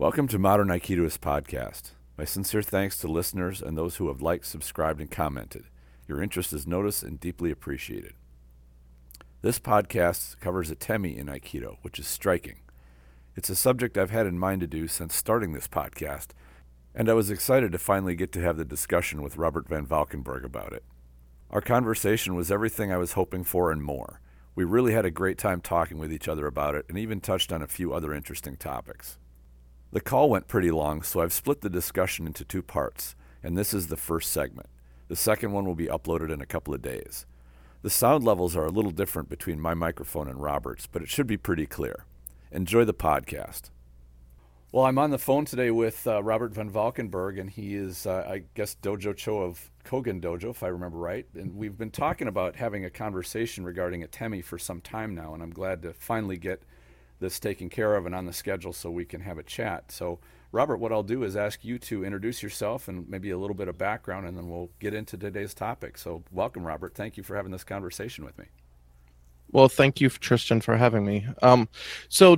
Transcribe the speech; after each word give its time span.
Welcome 0.00 0.28
to 0.28 0.38
Modern 0.38 0.68
Aikidoist 0.68 1.18
Podcast. 1.18 1.90
My 2.16 2.24
sincere 2.24 2.62
thanks 2.62 2.96
to 2.98 3.08
listeners 3.08 3.60
and 3.60 3.76
those 3.76 3.96
who 3.96 4.06
have 4.06 4.22
liked, 4.22 4.46
subscribed, 4.46 5.00
and 5.00 5.10
commented. 5.10 5.64
Your 6.06 6.22
interest 6.22 6.52
is 6.52 6.68
noticed 6.68 7.02
and 7.02 7.18
deeply 7.18 7.50
appreciated. 7.50 8.12
This 9.42 9.58
podcast 9.58 10.38
covers 10.38 10.70
a 10.70 10.76
atemi 10.76 11.16
in 11.16 11.26
Aikido, 11.26 11.78
which 11.82 11.98
is 11.98 12.06
striking. 12.06 12.60
It's 13.34 13.50
a 13.50 13.56
subject 13.56 13.98
I've 13.98 14.12
had 14.12 14.26
in 14.26 14.38
mind 14.38 14.60
to 14.60 14.68
do 14.68 14.86
since 14.86 15.16
starting 15.16 15.52
this 15.52 15.66
podcast, 15.66 16.28
and 16.94 17.08
I 17.08 17.14
was 17.14 17.28
excited 17.28 17.72
to 17.72 17.78
finally 17.78 18.14
get 18.14 18.30
to 18.34 18.40
have 18.40 18.56
the 18.56 18.64
discussion 18.64 19.20
with 19.20 19.36
Robert 19.36 19.66
Van 19.66 19.84
Valkenburg 19.84 20.44
about 20.44 20.72
it. 20.72 20.84
Our 21.50 21.60
conversation 21.60 22.36
was 22.36 22.52
everything 22.52 22.92
I 22.92 22.98
was 22.98 23.14
hoping 23.14 23.42
for 23.42 23.72
and 23.72 23.82
more. 23.82 24.20
We 24.54 24.62
really 24.62 24.92
had 24.92 25.06
a 25.06 25.10
great 25.10 25.38
time 25.38 25.60
talking 25.60 25.98
with 25.98 26.12
each 26.12 26.28
other 26.28 26.46
about 26.46 26.76
it 26.76 26.86
and 26.88 26.96
even 26.96 27.20
touched 27.20 27.52
on 27.52 27.62
a 27.62 27.66
few 27.66 27.92
other 27.92 28.14
interesting 28.14 28.56
topics. 28.56 29.18
The 29.90 30.00
call 30.02 30.28
went 30.28 30.48
pretty 30.48 30.70
long, 30.70 31.00
so 31.02 31.20
I've 31.20 31.32
split 31.32 31.62
the 31.62 31.70
discussion 31.70 32.26
into 32.26 32.44
two 32.44 32.62
parts, 32.62 33.16
and 33.42 33.56
this 33.56 33.72
is 33.72 33.86
the 33.86 33.96
first 33.96 34.30
segment. 34.30 34.68
The 35.08 35.16
second 35.16 35.52
one 35.52 35.64
will 35.64 35.74
be 35.74 35.86
uploaded 35.86 36.30
in 36.30 36.42
a 36.42 36.46
couple 36.46 36.74
of 36.74 36.82
days. 36.82 37.24
The 37.80 37.88
sound 37.88 38.22
levels 38.22 38.54
are 38.54 38.66
a 38.66 38.70
little 38.70 38.90
different 38.90 39.30
between 39.30 39.60
my 39.60 39.72
microphone 39.72 40.28
and 40.28 40.42
Robert's, 40.42 40.86
but 40.86 41.00
it 41.00 41.08
should 41.08 41.26
be 41.26 41.38
pretty 41.38 41.64
clear. 41.64 42.04
Enjoy 42.52 42.84
the 42.84 42.92
podcast. 42.92 43.70
Well, 44.72 44.84
I'm 44.84 44.98
on 44.98 45.08
the 45.08 45.18
phone 45.18 45.46
today 45.46 45.70
with 45.70 46.06
uh, 46.06 46.22
Robert 46.22 46.52
Van 46.52 46.68
Valkenburg, 46.68 47.38
and 47.38 47.48
he 47.48 47.74
is, 47.74 48.06
uh, 48.06 48.26
I 48.28 48.42
guess, 48.52 48.76
Dojo 48.82 49.16
Cho 49.16 49.38
of 49.38 49.70
Kogen 49.86 50.20
Dojo, 50.20 50.50
if 50.50 50.62
I 50.62 50.68
remember 50.68 50.98
right. 50.98 51.24
And 51.34 51.56
we've 51.56 51.78
been 51.78 51.90
talking 51.90 52.28
about 52.28 52.56
having 52.56 52.84
a 52.84 52.90
conversation 52.90 53.64
regarding 53.64 54.02
Atemi 54.02 54.44
for 54.44 54.58
some 54.58 54.82
time 54.82 55.14
now, 55.14 55.32
and 55.32 55.42
I'm 55.42 55.52
glad 55.52 55.80
to 55.82 55.94
finally 55.94 56.36
get 56.36 56.62
this 57.20 57.38
taken 57.40 57.68
care 57.68 57.94
of 57.94 58.06
and 58.06 58.14
on 58.14 58.26
the 58.26 58.32
schedule 58.32 58.72
so 58.72 58.90
we 58.90 59.04
can 59.04 59.20
have 59.20 59.38
a 59.38 59.42
chat. 59.42 59.90
So, 59.90 60.18
Robert, 60.52 60.78
what 60.78 60.92
I'll 60.92 61.02
do 61.02 61.24
is 61.24 61.36
ask 61.36 61.64
you 61.64 61.78
to 61.80 62.04
introduce 62.04 62.42
yourself 62.42 62.88
and 62.88 63.08
maybe 63.08 63.30
a 63.30 63.38
little 63.38 63.54
bit 63.56 63.68
of 63.68 63.76
background, 63.76 64.26
and 64.26 64.36
then 64.36 64.48
we'll 64.48 64.70
get 64.78 64.94
into 64.94 65.16
today's 65.16 65.54
topic. 65.54 65.98
So, 65.98 66.22
welcome, 66.32 66.66
Robert. 66.66 66.94
Thank 66.94 67.16
you 67.16 67.22
for 67.22 67.36
having 67.36 67.52
this 67.52 67.64
conversation 67.64 68.24
with 68.24 68.38
me. 68.38 68.46
Well, 69.50 69.68
thank 69.68 70.00
you, 70.00 70.10
Tristan, 70.10 70.60
for 70.60 70.76
having 70.76 71.04
me. 71.04 71.26
Um, 71.42 71.68
so 72.08 72.36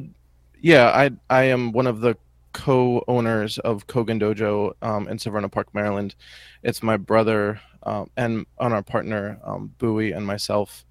yeah, 0.60 0.88
I 0.90 1.10
I 1.28 1.44
am 1.44 1.72
one 1.72 1.86
of 1.86 2.00
the 2.00 2.16
co-owners 2.52 3.58
of 3.60 3.86
Kogen 3.86 4.20
Dojo 4.20 4.72
um, 4.83 5.08
in 5.08 5.16
Severna 5.18 5.50
Park, 5.50 5.74
Maryland. 5.74 6.14
It's 6.62 6.83
my 6.83 6.96
brother 6.96 7.60
um, 7.83 8.10
and 8.16 8.46
on 8.58 8.72
our 8.72 8.83
partner 8.83 9.38
um, 9.44 9.72
Bowie 9.78 10.12
and 10.12 10.27
myself, 10.27 10.84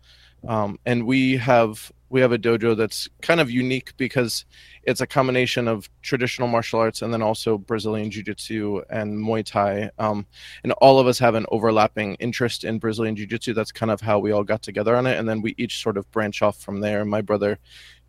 um, 0.48 0.80
and 0.86 1.06
we 1.06 1.38
have 1.38 1.92
we 2.10 2.22
have 2.22 2.32
a 2.32 2.38
dojo 2.38 2.76
that's 2.76 3.08
kind 3.22 3.40
of 3.40 3.52
unique 3.52 3.94
because 3.98 4.46
it's 4.84 5.02
a 5.02 5.08
combination 5.08 5.68
of 5.68 5.90
traditional 6.02 6.48
martial 6.48 6.80
arts 6.80 7.02
and 7.02 7.14
then 7.14 7.22
also 7.22 7.58
Brazilian 7.58 8.10
Jiu 8.10 8.24
Jitsu 8.24 8.82
and 8.90 9.18
Muay 9.18 9.46
Thai. 9.46 9.92
Um, 10.00 10.26
and 10.64 10.72
all 10.74 11.00
of 11.00 11.08
us 11.08 11.20
have 11.20 11.36
an 11.36 11.46
overlapping 11.52 12.16
interest 12.16 12.64
in 12.64 12.80
Brazilian 12.80 13.16
Jiu 13.16 13.28
Jitsu. 13.28 13.54
That's 13.54 13.72
kind 13.72 13.92
of 13.92 14.02
how 14.02 14.20
we 14.20 14.32
all 14.32 14.44
got 14.44 14.62
together 14.62 14.96
on 14.96 15.06
it. 15.06 15.18
And 15.18 15.30
then 15.30 15.42
we 15.42 15.54
each 15.58 15.82
sort 15.82 15.98
of 15.98 16.10
branch 16.12 16.42
off 16.42 16.58
from 16.60 16.80
there. 16.80 17.06
My 17.06 17.22
brother 17.22 17.60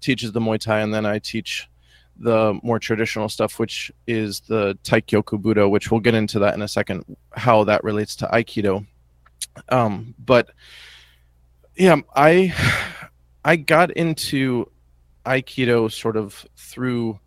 teaches 0.01 0.33
the 0.33 0.41
Muay 0.41 0.59
Thai, 0.59 0.81
and 0.81 0.95
then 0.95 1.05
I 1.05 1.19
teach 1.19 1.69
the 2.17 2.59
more 2.63 2.79
traditional 2.79 3.29
stuff, 3.29 3.59
which 3.59 3.91
is 4.07 4.41
the 4.41 4.79
Taikyoku 4.85 5.41
Budo, 5.41 5.71
which 5.71 5.91
we'll 5.91 6.01
get 6.01 6.15
into 6.15 6.39
that 6.39 6.55
in 6.55 6.63
a 6.63 6.69
second, 6.69 7.17
how 7.33 7.65
that 7.65 7.85
relates 7.85 8.17
to 8.17 8.27
Aikido. 8.27 8.87
Um, 9.69 10.15
but 10.19 10.51
yeah, 11.77 11.97
I 12.15 12.55
I 13.45 13.57
got 13.57 13.91
into 13.93 14.71
Aikido 15.25 15.91
sort 15.91 16.17
of 16.17 16.47
through 16.57 17.19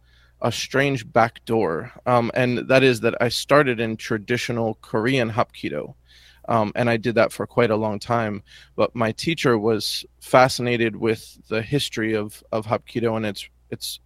a 0.41 0.51
strange 0.51 1.11
back 1.11 1.43
door, 1.45 1.91
um, 2.05 2.29
and 2.33 2.59
that 2.67 2.83
is 2.83 2.99
that 3.01 3.15
I 3.21 3.29
started 3.29 3.79
in 3.79 3.97
traditional 3.97 4.77
Korean 4.81 5.31
Hapkido. 5.31 5.95
Um, 6.49 6.73
and 6.75 6.89
I 6.89 6.97
did 6.97 7.15
that 7.15 7.31
for 7.31 7.47
quite 7.47 7.71
a 7.71 7.75
long 7.77 7.99
time. 7.99 8.43
But 8.75 8.93
my 8.93 9.13
teacher 9.13 9.57
was 9.57 10.05
fascinated 10.19 10.95
with 10.95 11.37
the 11.47 11.61
history 11.61 12.13
of 12.15 12.43
of 12.51 12.65
Hapkido 12.65 13.15
and 13.15 13.25
its 13.25 13.47
its 13.69 13.99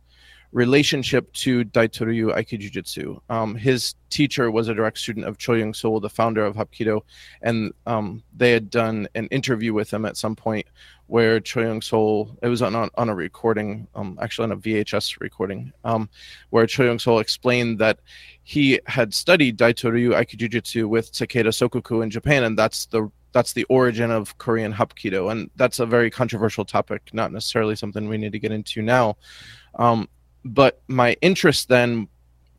relationship 0.52 1.32
to 1.34 1.66
Daitoryu 1.66 2.36
Aikijujutsu. 2.36 3.20
Um, 3.30 3.56
his 3.56 3.96
teacher 4.10 4.50
was 4.50 4.68
a 4.68 4.74
direct 4.74 4.98
student 4.98 5.26
of 5.26 5.38
Cho 5.38 5.54
Young 5.54 5.74
Sol, 5.74 6.00
the 6.00 6.10
founder 6.10 6.46
of 6.46 6.56
Hapkido, 6.56 7.02
and 7.42 7.74
um, 7.86 8.24
they 8.36 8.52
had 8.52 8.70
done 8.70 9.08
an 9.16 9.28
interview 9.28 9.74
with 9.74 9.92
him 9.92 10.06
at 10.06 10.18
some 10.18 10.36
point 10.36 10.68
where 11.08 11.40
Cho 11.40 11.62
Young 11.62 11.82
Sol, 11.82 12.38
it 12.42 12.48
was 12.48 12.62
on, 12.62 12.76
on, 12.76 13.10
a 13.10 13.16
recording, 13.16 13.88
um, 13.96 14.18
actually 14.22 14.44
on 14.46 14.52
a 14.52 14.58
VHS 14.58 15.20
recording, 15.20 15.72
um, 15.84 16.10
where 16.50 16.68
Cho 16.68 16.84
Young 16.84 17.00
Sol 17.00 17.20
explained 17.20 17.80
that 17.80 18.00
he 18.44 18.80
had 18.86 19.14
studied 19.14 19.58
Daitoryu 19.58 20.12
Aikijujutsu 20.12 20.88
with 20.88 21.12
Takeda 21.12 21.48
Sokaku 21.48 22.04
in 22.04 22.10
Japan, 22.10 22.44
and 22.44 22.58
that's 22.58 22.86
the 22.88 23.10
that's 23.34 23.54
the 23.54 23.66
origin 23.66 24.10
of 24.10 24.38
Korean 24.38 24.74
Hapkido, 24.74 25.32
and 25.32 25.52
that's 25.58 25.80
a 25.80 25.86
very 25.86 26.10
controversial 26.10 26.66
topic, 26.66 27.10
not 27.14 27.32
necessarily 27.32 27.76
something 27.76 28.08
we 28.08 28.18
need 28.18 28.32
to 28.32 28.40
get 28.40 28.52
into 28.52 28.82
now. 28.82 29.18
Um, 29.76 30.08
but 30.54 30.82
my 30.88 31.16
interest 31.22 31.70
then 31.70 32.08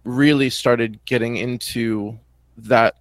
really 0.04 0.50
started 0.50 0.98
getting 1.04 1.36
into 1.36 2.18
that 2.56 2.96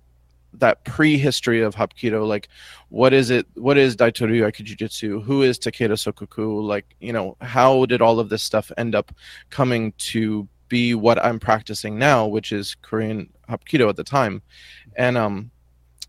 that 0.54 0.84
prehistory 0.86 1.62
of 1.62 1.76
hapkido 1.76 2.28
like 2.28 2.48
what 2.90 3.14
is 3.14 3.30
it 3.30 3.46
what 3.56 3.78
is 3.78 3.96
daitoryu 3.96 4.44
aikijujutsu 4.44 5.22
who 5.24 5.44
is 5.44 5.60
takeda 5.60 5.94
sokaku 5.94 6.64
like 6.64 6.86
you 7.00 7.14
know 7.14 7.36
how 7.42 7.86
did 7.86 8.02
all 8.02 8.20
of 8.20 8.30
this 8.30 8.42
stuff 8.42 8.72
end 8.78 8.96
up 8.96 9.12
coming 9.50 9.94
to 9.98 10.48
be 10.68 10.96
what 10.96 11.24
i'm 11.24 11.40
practicing 11.40 11.98
now 11.98 12.26
which 12.26 12.52
is 12.52 12.76
korean 12.82 13.30
hapkido 13.50 13.90
at 13.90 13.96
the 13.96 14.04
time. 14.04 14.42
And 14.96 15.18
um 15.18 15.52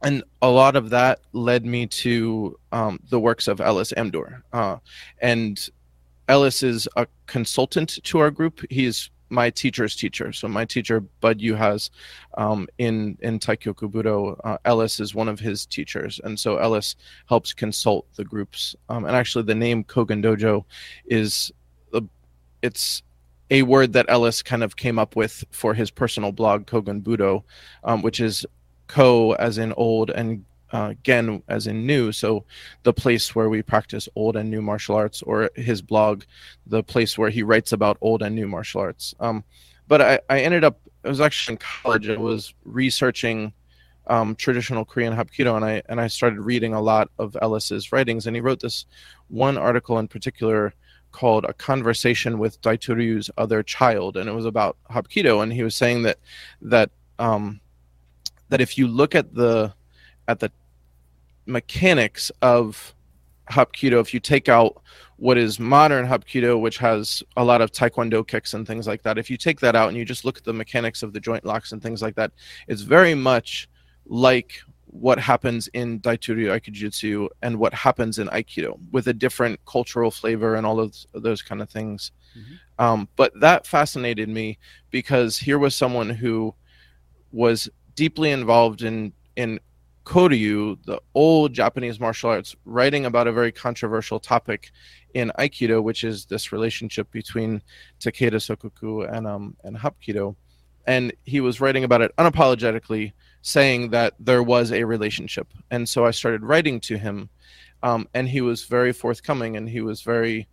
and 0.02 0.22
a 0.42 0.48
lot 0.48 0.76
of 0.76 0.90
that 0.90 1.20
led 1.32 1.66
me 1.66 1.84
to 1.88 2.56
um, 2.70 3.00
the 3.10 3.18
works 3.18 3.48
of 3.48 3.60
Ellis 3.60 3.92
Amdur. 3.96 4.42
Uh, 4.52 4.76
and 5.20 5.68
Ellis 6.28 6.62
is 6.62 6.88
a 6.96 7.06
consultant 7.26 7.98
to 8.04 8.18
our 8.18 8.30
group. 8.30 8.60
He's 8.70 9.10
my 9.30 9.50
teacher's 9.50 9.94
teacher. 9.94 10.32
So 10.32 10.48
my 10.48 10.64
teacher 10.64 11.00
Bud 11.00 11.40
Yuhas 11.40 11.90
um, 12.36 12.66
in 12.78 13.18
in 13.20 13.38
Taikyoku 13.38 13.90
Budo, 13.90 14.38
uh, 14.44 14.58
Ellis 14.64 15.00
is 15.00 15.14
one 15.14 15.28
of 15.28 15.40
his 15.40 15.66
teachers, 15.66 16.20
and 16.24 16.38
so 16.38 16.56
Ellis 16.56 16.96
helps 17.28 17.52
consult 17.52 18.06
the 18.14 18.24
groups. 18.24 18.74
Um, 18.88 19.04
and 19.04 19.14
actually, 19.14 19.44
the 19.44 19.54
name 19.54 19.84
Kogen 19.84 20.22
Dojo 20.24 20.64
is 21.06 21.52
the 21.92 22.02
it's 22.62 23.02
a 23.50 23.62
word 23.62 23.92
that 23.94 24.06
Ellis 24.08 24.42
kind 24.42 24.62
of 24.62 24.76
came 24.76 24.98
up 24.98 25.16
with 25.16 25.44
for 25.50 25.74
his 25.74 25.90
personal 25.90 26.32
blog 26.32 26.66
Kogen 26.66 27.02
Budo, 27.02 27.42
um, 27.84 28.02
which 28.02 28.20
is 28.20 28.46
ko 28.86 29.32
as 29.34 29.58
in 29.58 29.72
old 29.74 30.10
and 30.10 30.44
uh, 30.72 30.94
as 31.48 31.66
in 31.66 31.86
new. 31.86 32.12
So 32.12 32.44
the 32.82 32.92
place 32.92 33.34
where 33.34 33.48
we 33.48 33.62
practice 33.62 34.08
old 34.14 34.36
and 34.36 34.50
new 34.50 34.62
martial 34.62 34.96
arts, 34.96 35.22
or 35.22 35.50
his 35.54 35.82
blog, 35.82 36.24
the 36.66 36.82
place 36.82 37.16
where 37.16 37.30
he 37.30 37.42
writes 37.42 37.72
about 37.72 37.98
old 38.00 38.22
and 38.22 38.34
new 38.34 38.48
martial 38.48 38.80
arts. 38.80 39.14
Um, 39.20 39.44
but 39.86 40.02
I, 40.02 40.20
I 40.28 40.40
ended 40.40 40.64
up, 40.64 40.78
I 41.04 41.08
was 41.08 41.20
actually 41.20 41.54
in 41.54 41.58
college. 41.58 42.08
I 42.08 42.16
was 42.16 42.52
researching 42.64 43.52
um, 44.08 44.34
traditional 44.36 44.84
Korean 44.84 45.14
Hapkido, 45.14 45.56
and 45.56 45.64
I 45.64 45.82
and 45.88 46.00
I 46.00 46.08
started 46.08 46.40
reading 46.40 46.74
a 46.74 46.80
lot 46.80 47.10
of 47.18 47.36
Ellis's 47.40 47.92
writings. 47.92 48.26
And 48.26 48.34
he 48.34 48.40
wrote 48.40 48.60
this 48.60 48.86
one 49.28 49.58
article 49.58 49.98
in 49.98 50.08
particular 50.08 50.74
called 51.12 51.44
"A 51.44 51.52
Conversation 51.52 52.38
with 52.38 52.60
Daitoryu's 52.62 53.30
Other 53.38 53.62
Child," 53.62 54.16
and 54.16 54.28
it 54.28 54.32
was 54.32 54.46
about 54.46 54.76
Hapkido. 54.90 55.42
And 55.42 55.52
he 55.52 55.62
was 55.62 55.74
saying 55.74 56.02
that 56.02 56.18
that 56.62 56.90
um, 57.18 57.60
that 58.48 58.60
if 58.60 58.78
you 58.78 58.88
look 58.88 59.14
at 59.14 59.34
the 59.34 59.72
at 60.26 60.40
the 60.40 60.50
mechanics 61.48 62.30
of 62.42 62.94
Hapkido, 63.50 64.00
if 64.00 64.12
you 64.12 64.20
take 64.20 64.48
out 64.48 64.82
what 65.16 65.36
is 65.36 65.58
modern 65.58 66.06
Hapkido, 66.06 66.60
which 66.60 66.78
has 66.78 67.22
a 67.36 67.44
lot 67.44 67.60
of 67.60 67.72
Taekwondo 67.72 68.26
kicks 68.26 68.54
and 68.54 68.66
things 68.66 68.86
like 68.86 69.02
that, 69.02 69.18
if 69.18 69.30
you 69.30 69.36
take 69.36 69.58
that 69.60 69.74
out 69.74 69.88
and 69.88 69.96
you 69.96 70.04
just 70.04 70.24
look 70.24 70.38
at 70.38 70.44
the 70.44 70.52
mechanics 70.52 71.02
of 71.02 71.12
the 71.12 71.20
joint 71.20 71.44
locks 71.44 71.72
and 71.72 71.82
things 71.82 72.02
like 72.02 72.14
that, 72.14 72.30
it's 72.68 72.82
very 72.82 73.14
much 73.14 73.68
like 74.06 74.60
what 74.86 75.18
happens 75.18 75.68
in 75.68 76.00
Daitoryu 76.00 76.48
Aikijutsu 76.48 77.28
and 77.42 77.58
what 77.58 77.74
happens 77.74 78.18
in 78.18 78.28
Aikido 78.28 78.78
with 78.90 79.08
a 79.08 79.12
different 79.12 79.58
cultural 79.66 80.10
flavor 80.10 80.54
and 80.54 80.66
all 80.66 80.80
of 80.80 80.94
those 81.12 81.42
kind 81.42 81.60
of 81.60 81.68
things. 81.68 82.12
Mm-hmm. 82.38 82.84
Um, 82.84 83.08
but 83.16 83.38
that 83.40 83.66
fascinated 83.66 84.28
me 84.28 84.58
because 84.90 85.36
here 85.36 85.58
was 85.58 85.74
someone 85.74 86.08
who 86.08 86.54
was 87.32 87.68
deeply 87.94 88.30
involved 88.30 88.82
in 88.82 89.12
in 89.36 89.60
Koryu, 90.08 90.82
the 90.86 90.98
old 91.14 91.52
Japanese 91.52 92.00
martial 92.00 92.30
arts, 92.30 92.56
writing 92.64 93.04
about 93.04 93.26
a 93.26 93.32
very 93.32 93.52
controversial 93.52 94.18
topic 94.18 94.70
in 95.12 95.30
Aikido, 95.38 95.82
which 95.82 96.02
is 96.02 96.24
this 96.24 96.50
relationship 96.50 97.10
between 97.10 97.62
Takeda 98.00 98.40
Sokaku 98.40 99.06
and 99.14 99.26
um 99.26 99.54
and 99.64 99.76
Hapkido. 99.76 100.34
And 100.86 101.12
he 101.24 101.40
was 101.42 101.60
writing 101.60 101.84
about 101.84 102.00
it 102.00 102.16
unapologetically, 102.16 103.12
saying 103.42 103.90
that 103.90 104.14
there 104.18 104.42
was 104.42 104.72
a 104.72 104.82
relationship. 104.84 105.48
And 105.70 105.86
so 105.86 106.06
I 106.06 106.12
started 106.12 106.42
writing 106.42 106.80
to 106.88 106.96
him, 106.96 107.28
um, 107.82 108.08
and 108.14 108.26
he 108.26 108.40
was 108.40 108.64
very 108.64 108.94
forthcoming, 108.94 109.58
and 109.58 109.68
he 109.68 109.82
was 109.82 110.00
very 110.00 110.48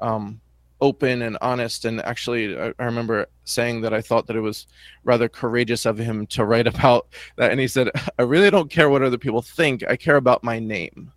um, 0.00 0.40
open 0.80 1.22
and 1.22 1.38
honest. 1.40 1.84
And 1.84 2.00
actually, 2.02 2.58
I, 2.58 2.72
I, 2.78 2.84
remember 2.84 3.26
saying 3.44 3.80
that 3.82 3.94
I 3.94 4.00
thought 4.00 4.26
that 4.26 4.36
it 4.36 4.40
was 4.40 4.66
rather 5.04 5.28
courageous 5.28 5.86
of 5.86 5.98
him 5.98 6.26
to 6.28 6.44
write 6.44 6.66
about 6.74 7.08
that. 7.36 7.50
And 7.50 7.60
he 7.60 7.68
said, 7.68 7.90
I 8.18 8.22
really 8.22 8.50
don't 8.50 8.70
care 8.70 8.90
what 8.90 9.02
other 9.02 9.18
people 9.18 9.42
think, 9.42 9.84
I 9.88 9.96
care 9.96 10.16
about 10.16 10.44
my 10.44 10.58
name. 10.58 11.12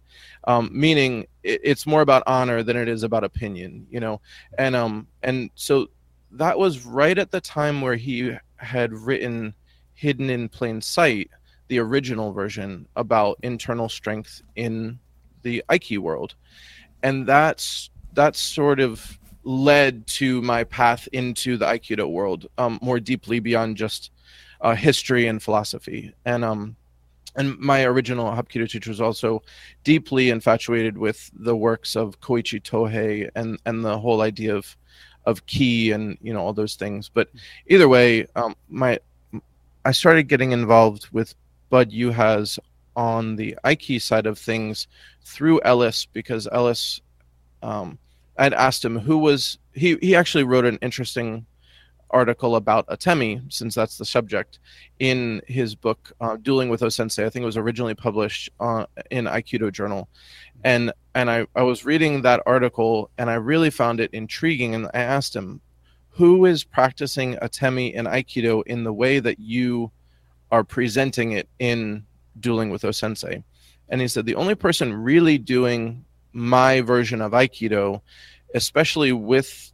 Um, 0.46 0.70
meaning 0.72 1.28
it, 1.44 1.60
it's 1.64 1.86
more 1.86 2.02
about 2.02 2.24
honor 2.26 2.64
than 2.64 2.78
it 2.78 2.88
is 2.88 3.04
about 3.04 3.24
opinion, 3.24 3.86
you 3.90 4.00
know? 4.00 4.22
And, 4.58 4.76
um, 4.76 5.08
and 5.22 5.50
so 5.56 5.88
that 6.32 6.58
was 6.58 6.86
right 6.86 7.18
at 7.18 7.32
the 7.32 7.42
time 7.42 7.82
where 7.82 7.96
he 7.96 8.36
had 8.58 8.94
written 8.94 9.54
Hidden 9.94 10.30
in 10.30 10.48
Plain 10.48 10.82
Sight, 10.82 11.30
the 11.68 11.80
original 11.80 12.32
version 12.32 12.88
about 12.96 13.38
internal 13.44 13.90
strength 13.90 14.42
in 14.56 15.00
the 15.42 15.64
Aiki 15.70 15.98
world. 15.98 16.36
And 17.04 17.28
that's 17.28 17.90
that's 18.14 18.40
sort 18.40 18.80
of 18.80 19.17
led 19.48 20.06
to 20.06 20.42
my 20.42 20.66
path 20.66 21.08
into 21.14 21.56
the 21.56 21.66
Aikido 21.66 22.12
world 22.12 22.48
um, 22.58 22.78
more 22.82 23.00
deeply 23.00 23.40
beyond 23.40 23.78
just 23.78 24.12
uh, 24.60 24.76
history 24.76 25.28
and 25.28 25.42
philosophy. 25.42 26.14
And 26.26 26.44
um, 26.44 26.76
and 27.38 27.58
my 27.58 27.86
original 27.86 28.26
Hapkido 28.26 28.70
teacher 28.70 28.90
was 28.90 29.00
also 29.00 29.42
deeply 29.86 30.32
infatuated 30.32 30.98
with 30.98 31.32
the 31.34 31.56
works 31.56 31.96
of 31.96 32.20
Koichi 32.20 32.62
Tohei 32.62 33.30
and 33.36 33.58
and 33.66 33.86
the 33.86 33.98
whole 33.98 34.22
idea 34.22 34.54
of 34.54 34.76
of 35.26 35.46
ki 35.46 35.92
and 35.92 36.18
you 36.22 36.34
know 36.34 36.42
all 36.42 36.54
those 36.54 36.76
things. 36.76 37.10
But 37.10 37.30
either 37.68 37.88
way, 37.88 38.28
um, 38.36 38.54
my 38.68 39.00
I 39.86 39.92
started 39.92 40.24
getting 40.24 40.52
involved 40.52 41.08
with 41.14 41.36
Bud 41.70 41.92
Yuhas 41.92 42.60
on 42.98 43.38
the 43.38 43.56
Aiki 43.64 44.02
side 44.02 44.26
of 44.26 44.38
things 44.38 44.88
through 45.24 45.62
Ellis 45.62 46.06
because 46.06 46.50
Ellis 46.52 47.00
um, 47.64 47.98
I'd 48.38 48.54
asked 48.54 48.84
him 48.84 49.00
who 49.00 49.18
was 49.18 49.58
he. 49.74 49.98
He 50.02 50.16
actually 50.16 50.44
wrote 50.44 50.66
an 50.66 50.78
interesting 50.82 51.46
article 52.10 52.56
about 52.56 52.88
Atemi, 52.88 53.42
since 53.52 53.76
that's 53.76 53.98
the 53.98 54.06
subject, 54.06 54.60
in 55.00 55.42
his 55.48 55.76
book 55.76 56.12
uh, 56.22 56.38
"Dueling 56.38 56.70
with 56.70 56.84
O-Sensei." 56.84 57.26
I 57.26 57.30
think 57.30 57.44
it 57.44 57.48
was 57.48 57.58
originally 57.58 57.96
published 57.96 58.50
uh, 58.60 58.86
in 59.12 59.26
Aikido 59.26 59.72
Journal, 59.72 60.08
and 60.64 60.92
and 61.16 61.30
I, 61.30 61.48
I 61.56 61.64
was 61.64 61.86
reading 61.86 62.22
that 62.22 62.44
article 62.46 63.10
and 63.18 63.30
I 63.30 63.36
really 63.36 63.72
found 63.72 64.00
it 64.00 64.14
intriguing. 64.14 64.76
And 64.76 64.86
I 64.94 65.00
asked 65.00 65.36
him, 65.36 65.62
"Who 66.10 66.46
is 66.46 66.64
practicing 66.64 67.36
Atemi 67.36 67.94
in 67.94 68.06
Aikido 68.06 68.64
in 68.68 68.84
the 68.84 68.94
way 68.94 69.20
that 69.20 69.40
you 69.40 69.92
are 70.52 70.64
presenting 70.64 71.34
it 71.34 71.50
in 71.60 72.06
Dueling 72.40 72.70
with 72.70 72.86
O-Sensei?" 72.86 73.44
And 73.90 74.02
he 74.02 74.08
said 74.08 74.26
the 74.26 74.36
only 74.36 74.56
person 74.56 74.94
really 74.94 75.38
doing 75.38 76.06
my 76.38 76.82
version 76.82 77.20
of 77.20 77.32
aikido 77.32 78.00
especially 78.54 79.12
with 79.12 79.74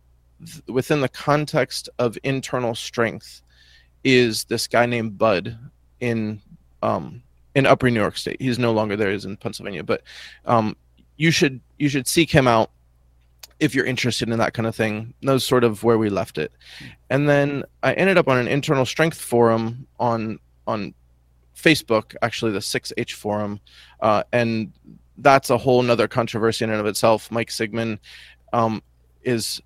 within 0.67 1.01
the 1.01 1.09
context 1.09 1.89
of 1.99 2.17
internal 2.23 2.73
strength 2.73 3.41
is 4.03 4.45
this 4.45 4.67
guy 4.67 4.85
named 4.85 5.17
bud 5.17 5.57
in 5.99 6.41
um 6.81 7.21
in 7.55 7.65
upper 7.65 7.89
new 7.89 7.99
york 7.99 8.17
state. 8.17 8.41
He's 8.41 8.57
no 8.57 8.71
longer 8.71 8.95
there. 8.95 9.11
He's 9.11 9.25
in 9.25 9.37
pennsylvania. 9.37 9.83
But 9.83 10.03
um 10.45 10.75
you 11.17 11.31
should 11.31 11.59
you 11.77 11.89
should 11.89 12.07
seek 12.07 12.31
him 12.31 12.47
out 12.47 12.71
if 13.59 13.75
you're 13.75 13.85
interested 13.85 14.29
in 14.29 14.39
that 14.39 14.53
kind 14.53 14.67
of 14.67 14.75
thing. 14.75 15.13
That's 15.21 15.43
sort 15.45 15.63
of 15.63 15.83
where 15.83 15.97
we 15.97 16.09
left 16.09 16.37
it. 16.37 16.51
And 17.09 17.27
then 17.27 17.63
i 17.83 17.93
ended 17.93 18.17
up 18.17 18.27
on 18.27 18.37
an 18.37 18.47
internal 18.47 18.85
strength 18.85 19.19
forum 19.19 19.85
on 19.99 20.39
on 20.65 20.93
facebook 21.55 22.15
actually 22.21 22.51
the 22.51 22.59
6h 22.59 23.11
forum 23.11 23.59
uh, 24.01 24.23
and 24.33 24.73
that's 25.17 25.49
a 25.49 25.57
whole 25.57 25.81
nother 25.81 26.07
controversy 26.07 26.65
in 26.65 26.71
and 26.71 26.79
of 26.79 26.85
itself. 26.85 27.31
Mike 27.31 27.49
Sigman 27.49 27.99
um, 28.51 28.81
is 29.23 29.61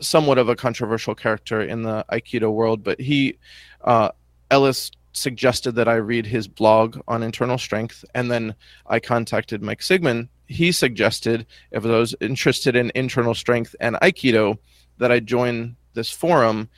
somewhat 0.00 0.38
of 0.38 0.48
a 0.48 0.56
controversial 0.56 1.14
character 1.14 1.60
in 1.60 1.82
the 1.82 2.04
Aikido 2.10 2.52
world, 2.52 2.84
but 2.84 3.00
he, 3.00 3.38
uh, 3.82 4.10
Ellis 4.50 4.90
suggested 5.12 5.72
that 5.72 5.88
I 5.88 5.94
read 5.94 6.26
his 6.26 6.46
blog 6.46 7.00
on 7.08 7.22
internal 7.22 7.58
strength, 7.58 8.04
and 8.14 8.30
then 8.30 8.54
I 8.86 9.00
contacted 9.00 9.62
Mike 9.62 9.80
Sigman. 9.80 10.28
He 10.46 10.72
suggested, 10.72 11.46
if 11.72 11.84
I 11.84 11.88
was 11.88 12.14
interested 12.20 12.76
in 12.76 12.92
internal 12.94 13.34
strength 13.34 13.74
and 13.80 13.96
Aikido, 13.96 14.58
that 14.98 15.12
I 15.12 15.20
join 15.20 15.76
this 15.94 16.10
forum 16.10 16.68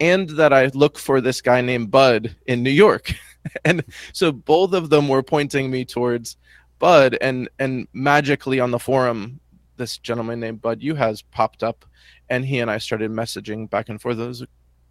and 0.00 0.30
that 0.30 0.52
I 0.52 0.66
look 0.68 0.98
for 0.98 1.20
this 1.20 1.40
guy 1.40 1.60
named 1.60 1.90
Bud 1.90 2.34
in 2.46 2.62
New 2.62 2.70
York. 2.70 3.12
and 3.64 3.84
so 4.12 4.32
both 4.32 4.72
of 4.72 4.90
them 4.90 5.08
were 5.08 5.22
pointing 5.22 5.70
me 5.70 5.84
towards 5.84 6.36
Bud, 6.80 7.16
and 7.20 7.48
and 7.60 7.86
magically 7.92 8.58
on 8.58 8.72
the 8.72 8.78
forum, 8.78 9.38
this 9.76 9.98
gentleman 9.98 10.40
named 10.40 10.60
Bud 10.60 10.80
Yuhas 10.80 11.22
popped 11.30 11.62
up, 11.62 11.84
and 12.28 12.44
he 12.44 12.58
and 12.58 12.70
I 12.70 12.78
started 12.78 13.12
messaging 13.12 13.70
back 13.70 13.88
and 13.88 14.00
forth. 14.00 14.18
It 14.18 14.26
was 14.26 14.42
a, 14.42 14.48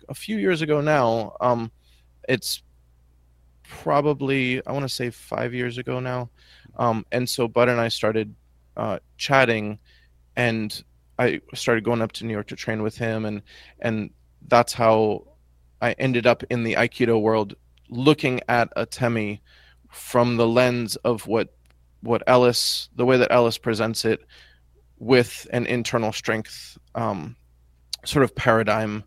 a 0.08 0.14
few 0.14 0.38
years 0.38 0.62
ago 0.62 0.80
now. 0.80 1.36
Um, 1.42 1.72
it's 2.30 2.62
probably 3.64 4.66
I 4.66 4.72
want 4.72 4.84
to 4.84 4.96
say 4.96 5.10
five 5.10 5.54
years 5.54 5.80
ago 5.80 6.00
now, 6.00 6.30
um, 6.78 7.06
and 7.12 7.28
so 7.28 7.48
Bud 7.48 7.70
and 7.70 7.82
I 7.82 7.90
started 7.90 8.34
uh, 8.78 9.00
chatting, 9.18 9.80
and 10.36 10.84
I 11.18 11.42
started 11.56 11.84
going 11.84 12.04
up 12.04 12.12
to 12.14 12.26
New 12.26 12.34
York 12.34 12.48
to 12.50 12.56
train 12.56 12.84
with 12.84 12.98
him, 12.98 13.26
and 13.26 13.42
and 13.80 14.12
that's 14.48 14.74
how 14.74 15.26
I 15.82 15.94
ended 15.94 16.28
up 16.28 16.44
in 16.52 16.64
the 16.64 16.76
Aikido 16.76 17.20
world, 17.20 17.56
looking 17.90 18.42
at 18.48 18.74
Atemi 18.76 19.40
from 19.90 20.38
the 20.38 20.48
lens 20.48 20.96
of 20.98 21.26
what 21.26 21.56
what 22.02 22.24
Ellis, 22.28 22.90
the 22.96 23.06
way 23.06 23.18
that 23.18 23.32
Ellis 23.32 23.58
presents 23.58 24.06
it, 24.06 24.26
with 25.00 25.48
an 25.52 25.66
internal 25.66 26.12
strength 26.12 26.78
um, 26.96 27.36
sort 28.06 28.24
of 28.24 28.36
paradigm 28.36 29.04